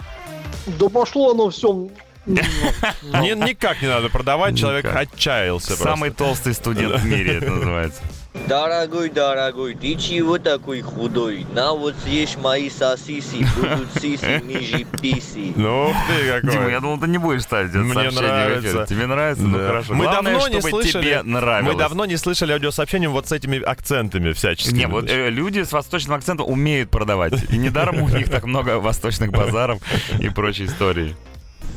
[0.66, 1.90] Да пошло оно все
[2.26, 8.02] Ни- Никак не надо продавать, человек отчаялся Самый толстый студент в мире это называется.
[8.48, 11.48] Дорогой, дорогой, ты чего такой худой?
[11.54, 15.54] На вот съешь мои сосиси, будут сиси ниже писи.
[15.56, 16.52] Ну, ух ты какой.
[16.52, 18.86] Дима, я думал, ты не будешь ставить это Мне сообщение нравится.
[18.88, 19.44] Тебе нравится?
[19.44, 19.94] Ну хорошо.
[19.94, 21.74] Мы Главное, давно не чтобы слышали, тебе нравилось.
[21.74, 24.78] мы давно не слышали аудиосообщения вот с этими акцентами всяческими.
[24.78, 27.34] Не, вот э, люди с восточным акцентом умеют продавать.
[27.50, 29.80] И недаром у них так много восточных базаров
[30.20, 31.16] и прочей истории.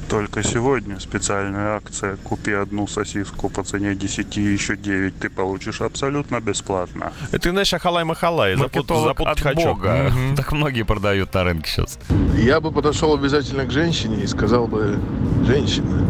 [0.09, 5.81] Только сегодня специальная акция «Купи одну сосиску по цене 10 и еще 9 ты получишь
[5.83, 7.13] абсолютно бесплатно».
[7.33, 9.61] Это, знаешь, Ахалай-Махалай, запут- запутать хочу.
[9.69, 10.11] бога.
[10.11, 10.37] Мгм.
[10.37, 11.99] Так многие продают на рынке сейчас.
[12.37, 14.99] Я бы подошел обязательно к женщине и сказал бы,
[15.47, 16.07] женщина,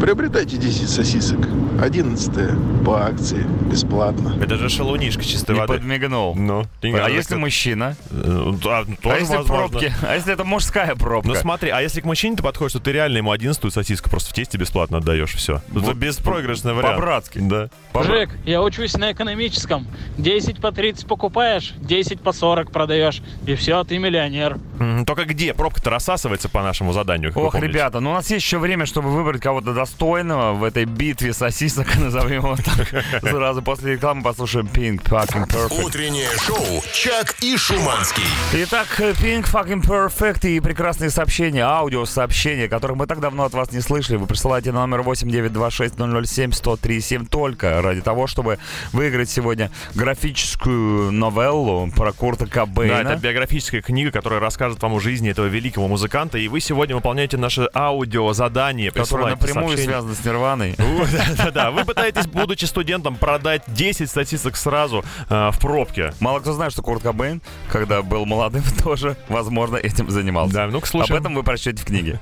[0.00, 1.40] приобретайте 10 сосисок,
[1.80, 4.36] 11 по акции, бесплатно.
[4.42, 5.74] Это же шалунишка чистой И воды.
[5.74, 6.34] подмигнул.
[6.36, 7.96] Ну, А если как- мужчина?
[8.10, 9.68] Э, да, ну, А тоже если возможно.
[9.68, 9.92] пробки?
[10.06, 11.28] А если это мужская пробка?
[11.28, 14.30] Ну смотри, а если к мужчине ты подходишь, то ты реально ему одиннадцатую сосиску просто
[14.30, 15.56] в тесте бесплатно отдаешь, все.
[15.70, 16.96] Это Вот беспроигрышный вариант.
[16.96, 17.38] По-братски.
[17.40, 17.68] Да.
[17.92, 19.86] По-бра- Жек, я учусь на экономическом.
[20.18, 23.22] 10 по 30 покупаешь, 10 по 40 продаешь.
[23.46, 24.58] И все, ты миллионер.
[25.06, 25.54] Только где?
[25.54, 27.32] Пробка-то рассасывается по нашему заданию.
[27.34, 31.32] Ох, ребята, ну у нас есть еще время, чтобы выбрать кого-то достойного в этой битве
[31.32, 33.04] сосисок, назовем его так.
[33.22, 35.84] Сразу после рекламы послушаем Pink Fucking Perfect.
[35.84, 38.24] Утреннее шоу «Чак и Шуманский».
[38.54, 43.80] Итак, Pink Fucking Perfect и прекрасные сообщения, аудиосообщения, которых мы так давно от вас не
[43.80, 44.16] слышали.
[44.16, 48.58] Вы присылаете на номер 8926-007-1037 только ради того, чтобы
[48.92, 52.94] выиграть сегодня графическую новеллу про Курта Да, Кобейна.
[53.08, 57.36] это биографическая книга, которая расскажет вам о жизни этого великого музыканта, и вы сегодня выполняете
[57.36, 58.90] наше аудиозадание.
[58.90, 60.74] которая Присылайте напрямую связана с Нирваной.
[61.36, 66.12] Да-да-да, вы пытаетесь, будучи студентом, продать 10 сосисок сразу э, в пробке.
[66.20, 70.54] Мало кто знает, что Курт Кобейн, когда был молодым, тоже, возможно, этим занимался.
[70.54, 71.20] Да, ну-ка Об слушаем.
[71.20, 72.20] этом вы прочтете в книге.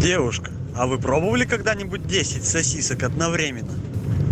[0.00, 3.72] Девушка, а вы пробовали когда-нибудь 10 сосисок одновременно?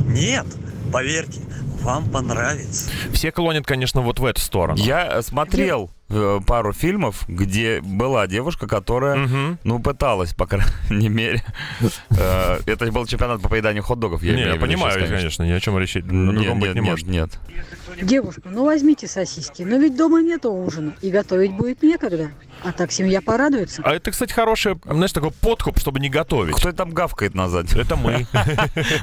[0.06, 0.46] Нет?
[0.92, 1.40] Поверьте,
[1.82, 2.90] вам понравится.
[3.12, 4.78] Все клонят, конечно, вот в эту сторону.
[4.78, 5.90] Я э, смотрел
[6.46, 11.42] пару фильмов, где была девушка, которая, ну, пыталась, по крайней мере.
[12.11, 14.22] Э, Это был чемпионат по поеданию хот-догов.
[14.22, 16.68] Не, я в виду понимаю, сейчас, конечно, ни о чем речь на Нет, другом быть
[16.68, 17.06] нет, не нет, может.
[17.06, 17.30] нет.
[18.02, 22.30] Девушка, ну возьмите сосиски, но ведь дома нету ужина, и готовить будет некогда.
[22.64, 23.82] А так семья порадуется.
[23.84, 26.56] А это, кстати, хороший, знаешь, такой подкуп, чтобы не готовить.
[26.56, 27.78] Кто там гавкает на заднем?
[27.80, 28.26] Это мы.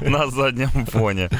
[0.00, 1.30] На заднем фоне.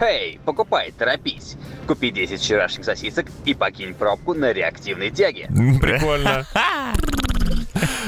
[0.00, 1.56] Эй, покупай, торопись.
[1.86, 5.48] Купи 10 вчерашних сосисок и покинь пробку на реактивной тяге.
[5.80, 6.46] Прикольно.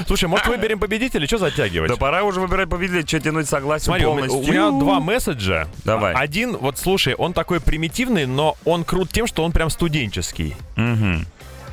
[0.06, 1.26] Слушай, может, выберем победителя?
[1.26, 1.90] Что затягивать?
[1.90, 4.50] Да пора уже выбирать победителя, что тянуть согласие Смотри, у меня- полностью.
[4.50, 5.68] у меня два месседжа.
[5.84, 6.14] Давай.
[6.14, 10.54] Один, вот слушай, он такой примитивный, но он крут тем, что он прям студенческий.
[10.76, 11.26] Мгм.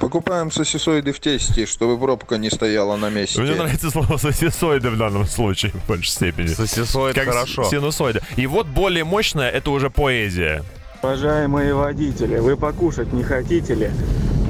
[0.04, 3.40] Покупаем сосисоиды в тесте, чтобы пробка не стояла на месте.
[3.42, 6.48] Мне нравится слово сосисоиды в данном случае в большей степени.
[6.48, 7.64] Сосисоид Как хорошо.
[7.64, 8.22] с- синусоида.
[8.36, 10.66] И вот более мощная, это уже поэзия.
[11.02, 13.92] Уважаемые водители, вы покушать не хотите ли?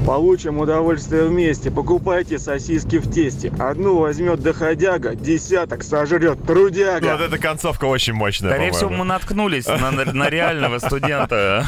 [0.04, 1.70] Получим удовольствие вместе.
[1.70, 3.50] Покупайте сосиски в тесте.
[3.58, 7.16] Одну возьмет доходяга, десяток сожрет трудяга.
[7.16, 11.64] Вот эта концовка очень мощная, Скорее всего, мы наткнулись на, на реального студента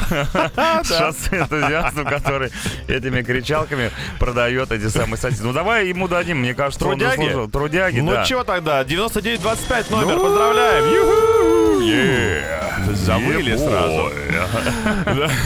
[0.83, 2.51] с шоссе энтузиастов, который
[2.87, 5.43] этими кричалками продает эти самые сосиски.
[5.43, 7.21] Ну давай ему дадим, мне кажется, он Трудяги?
[7.21, 7.49] заслужил.
[7.49, 8.23] Трудяги, Ну да.
[8.25, 8.83] чего тогда?
[8.83, 10.85] 9925 номер, поздравляем!
[10.93, 11.81] Юху!
[11.87, 12.67] Yeah.
[12.93, 14.11] Завыли Yeah, сразу.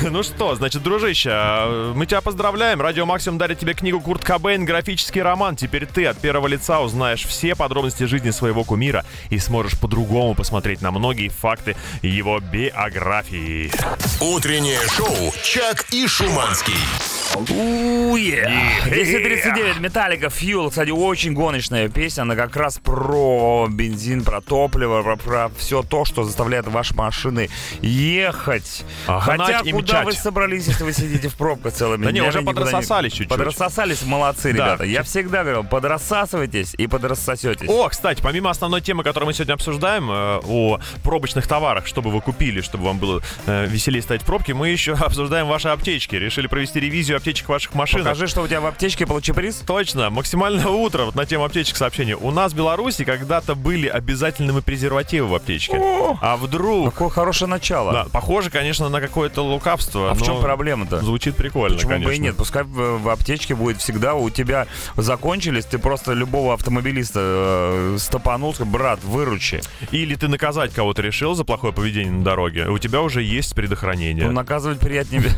[0.12, 2.81] Ну что, значит, дружище, а, мы тебя поздравляем.
[2.82, 5.56] Радио Максимум дарит тебе книгу Курт Кобейн «Графический роман».
[5.56, 10.82] Теперь ты от первого лица узнаешь все подробности жизни своего кумира и сможешь по-другому посмотреть
[10.82, 13.72] на многие факты его биографии.
[14.20, 17.21] Утреннее шоу «Чак и Шуманский».
[17.38, 18.44] Уе!
[18.86, 20.70] 10.39, Металлика, Fuel.
[20.70, 22.24] Кстати, очень гоночная песня.
[22.24, 27.50] Она как раз про бензин, про топливо, про, все то, что заставляет ваши машины
[27.82, 28.84] ехать.
[29.08, 30.06] А, Хотя, куда мчать.
[30.06, 33.30] вы собрались, если вы сидите в пробках целыми Да не, днями, уже подрассосались чуть-чуть.
[33.30, 34.66] Подрассосались, молодцы, Да.
[34.66, 34.84] ребята.
[34.84, 37.70] Я всегда говорил, подрассасывайтесь и подрассосетесь.
[37.70, 42.20] О, кстати, помимо основной темы, которую мы сегодня обсуждаем, э, о пробочных товарах, чтобы вы
[42.22, 46.16] купили, чтобы вам было э, веселее стоять в пробке, мы еще обсуждаем ваши аптечки.
[46.16, 48.00] Решили провести ревизию аптечек ваших машин.
[48.00, 49.62] Покажи, что у тебя в аптечке, получи приз.
[49.66, 51.06] Точно, максимальное утро.
[51.06, 52.18] Вот на тему аптечек сообщение.
[52.18, 55.80] У нас в Беларуси когда-то были обязательными презервативы в аптечке.
[56.22, 56.92] а вдруг...
[56.92, 57.94] Какое хорошее начало.
[57.94, 60.10] Да, похоже, конечно, на какое-то лукавство.
[60.10, 61.00] А в чем проблема-то?
[61.02, 62.10] Звучит прикольно, Почему конечно.
[62.10, 62.36] бы и нет?
[62.36, 64.68] Пускай в, аптечке будет всегда у тебя
[64.98, 69.62] закончились, ты просто любого автомобилиста э, стопанул, брат, выручи.
[69.92, 74.26] Или ты наказать кого-то решил за плохое поведение на дороге, у тебя уже есть предохранение.
[74.26, 75.24] Ну, наказывать приятнее.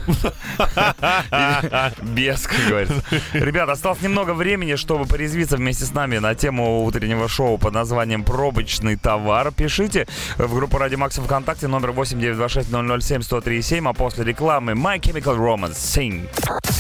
[1.74, 3.04] Или Без, как говорится.
[3.34, 8.24] Ребята, осталось немного времени, чтобы порезвиться вместе с нами на тему утреннего шоу под названием
[8.24, 9.52] «Пробочный товар».
[9.52, 10.08] Пишите
[10.38, 16.30] в группу Ради Макса ВКонтакте номер 8926-007-1037, а после рекламы My Chemical Romance Sing.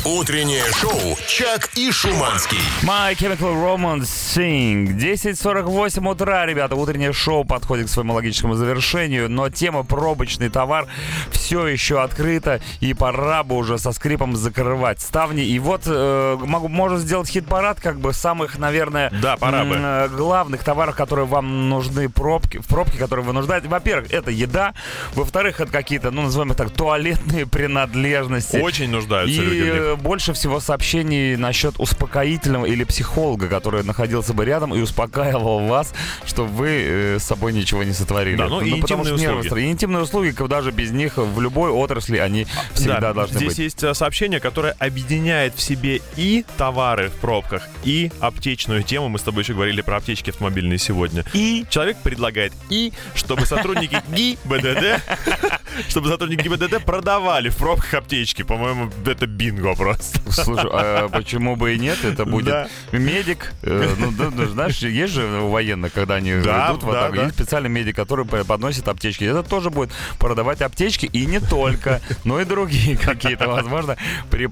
[0.06, 2.60] Утреннее шоу «Чак и Шуманский».
[2.84, 4.96] My Chemical Romance Sing.
[4.96, 6.76] 10.48 утра, ребята.
[6.76, 10.86] Утреннее шоу подходит к своему логическому завершению, но тема «Пробочный товар»
[11.32, 15.44] все еще открыта, и пора бы уже со скрипом закрывать ставни.
[15.44, 19.76] И вот э, могу, можно сделать хит-парад как бы самых, наверное, Да, пора бы.
[19.78, 23.68] э, главных товаров, которые вам нужны пробки, в пробке, которые вы нуждаете.
[23.68, 24.74] Во-первых, это еда.
[25.16, 27.46] Во-вторых, это какие-то, ну, назовем их так, туалетные
[27.88, 28.58] принадлежности.
[28.58, 34.46] Очень нуждаются И люди э, больше всего сообщений насчет успокоительного или психолога, который находился бы
[34.46, 35.94] рядом и успокаивал вас,
[36.26, 38.38] что вы э, с собой ничего не сотворили.
[38.38, 39.54] Да, ну и потому что нервы услуги.
[39.62, 43.50] стра- И интимные услуги, даже без них в любой отрасли они всегда Да, должны здесь
[43.50, 43.58] быть.
[43.60, 49.10] есть э, сообщение, которое объединяет в себе и товары в пробках, и аптечную тему.
[49.10, 51.24] Мы с тобой еще говорили про аптечки автомобильные сегодня.
[51.34, 55.02] И человек предлагает и, чтобы сотрудники ГИБДД,
[55.90, 58.44] чтобы сотрудники ГИБДД продавали в пробках аптечки.
[58.44, 60.20] По-моему, это бинго просто.
[60.32, 62.04] Слушай, а почему бы и нет?
[62.04, 62.68] Это будет Да.
[62.92, 63.54] медик.
[63.62, 67.16] э, ну, ну, знаешь, есть же у военных, когда они Да, идут вот да, так,
[67.16, 67.24] да.
[67.24, 69.24] есть специальный медик, который подносит аптечки.
[69.24, 73.98] Это тоже будет продавать аптечки и не только, но и другие какие-то, возможно,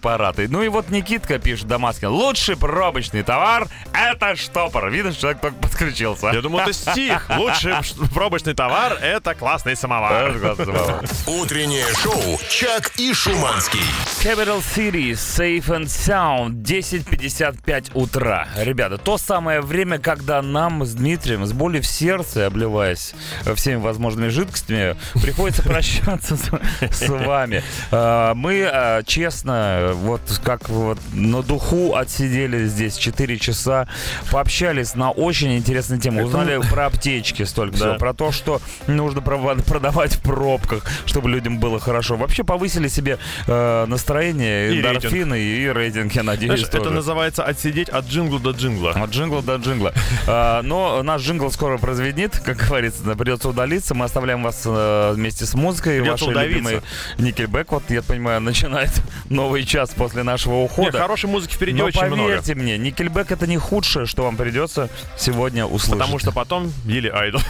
[0.02, 0.47] препараты.
[0.49, 2.10] Ну и вот Никитка пишет Дамаскин.
[2.10, 4.89] Лучший пробочный товар— это штопор.
[4.89, 6.32] Видно, что человек только подключился.
[6.34, 7.30] Я думал, это стих.
[7.38, 7.74] Лучший
[8.14, 10.32] пробочный товар— это классный самовар.
[10.32, 11.04] Это классный самовар.
[11.28, 13.80] Утреннее шоу «Чак и Шуманский».
[14.24, 18.47] Capital City, Safe and Sound, 10.55 утра.
[18.58, 23.14] Ребята, то самое время, когда нам с Дмитрием, с болью в сердце, обливаясь
[23.56, 26.49] всеми возможными жидкостями, приходится прощаться с,
[26.89, 27.64] с вами.
[27.91, 33.88] А, Мы, а, честно, вот как вот на духу отсидели здесь 4 часа,
[34.32, 37.86] пообщались на очень интересные темы, узнали про аптечки столько Да.
[37.86, 42.16] всего, про то, что нужно продавать в пробках, чтобы людям было хорошо.
[42.16, 43.18] Вообще повысили себе
[43.48, 46.92] э, настроение, И эндорфины и рейтинг, я надеюсь, Знаешь, это тоже.
[46.92, 48.92] называется отсидеть от джингла до джингла.
[48.92, 49.94] От джингла до джингла.
[50.28, 53.96] А, но наш джингл скоро прозвенит, как говорится, придется удалиться.
[53.96, 56.02] Мы оставляем вас э, вместе с музыкой.
[56.02, 56.82] Ваши любимые
[57.18, 58.92] Никельбэк, вот, я понимаю, начинает
[59.30, 60.92] новый час после нашего ухода.
[60.92, 62.24] Нет, хорошей музыки впереди Но очень много.
[62.24, 66.00] поверьте мне, Никельбэк это не худшее, что вам придется сегодня услышать.
[66.00, 67.42] Потому что потом Билли Айдол.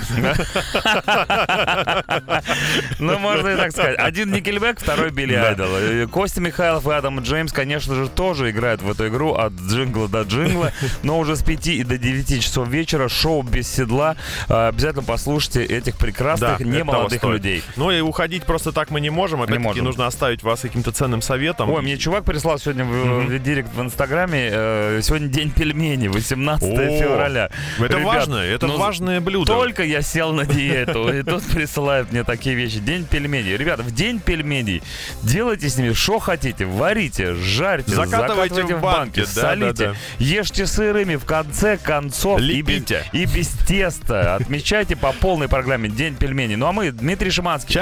[3.00, 3.98] Ну, можно и так сказать.
[3.98, 5.34] Один Никельбэк, второй Билли.
[5.36, 6.08] Айдол.
[6.10, 10.24] Костя Михайлов и Адам Джеймс, конечно же, тоже играют в эту игру от джингла до
[10.24, 10.72] джингла.
[11.04, 14.16] Но уже с 5 и до 9 часов вечера шоу без седла.
[14.48, 17.64] А, Обязательно послушайте этих прекрасных, немолодых людей.
[17.76, 19.42] Ну и уходить просто так мы не можем.
[19.42, 21.70] Опять-таки нужно оставить вас каким-то ценным советом.
[21.70, 23.28] Ой, мне чувак прислал сегодня в, Мгм.
[23.28, 24.50] в директ в Инстаграме.
[24.52, 27.50] э, сегодня день пельменей, 18 О, февраля.
[27.78, 29.52] это Ребят, важно, это ну, важное блюдо.
[29.54, 32.80] Только я сел на диету, и тут присылают мне такие вещи.
[32.80, 33.56] День пельменей.
[33.58, 34.82] Ребята, в день пельменей
[35.22, 36.66] делайте с ними что хотите.
[36.66, 39.88] Варите, жарьте, Закатывайте закатывайте, в банки, да, солите.
[39.90, 42.40] да, Ешьте сырыми, в конце концов.
[42.42, 43.04] И без, Лепите.
[43.14, 44.36] и без теста.
[44.36, 46.56] Отмечайте по полной программе День пельменей.
[46.56, 47.74] Ну а мы, Дмитрий Шиманский,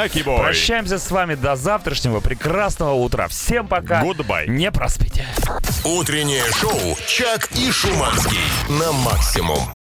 [0.43, 3.27] прощаемся с вами до завтрашнего прекрасного утра.
[3.27, 4.01] Всем пока.
[4.29, 4.47] Goodbye.
[4.47, 5.25] Не проспите.
[5.83, 8.37] Утреннее шоу «Чак и Шуманский»
[8.69, 9.78] на максимум.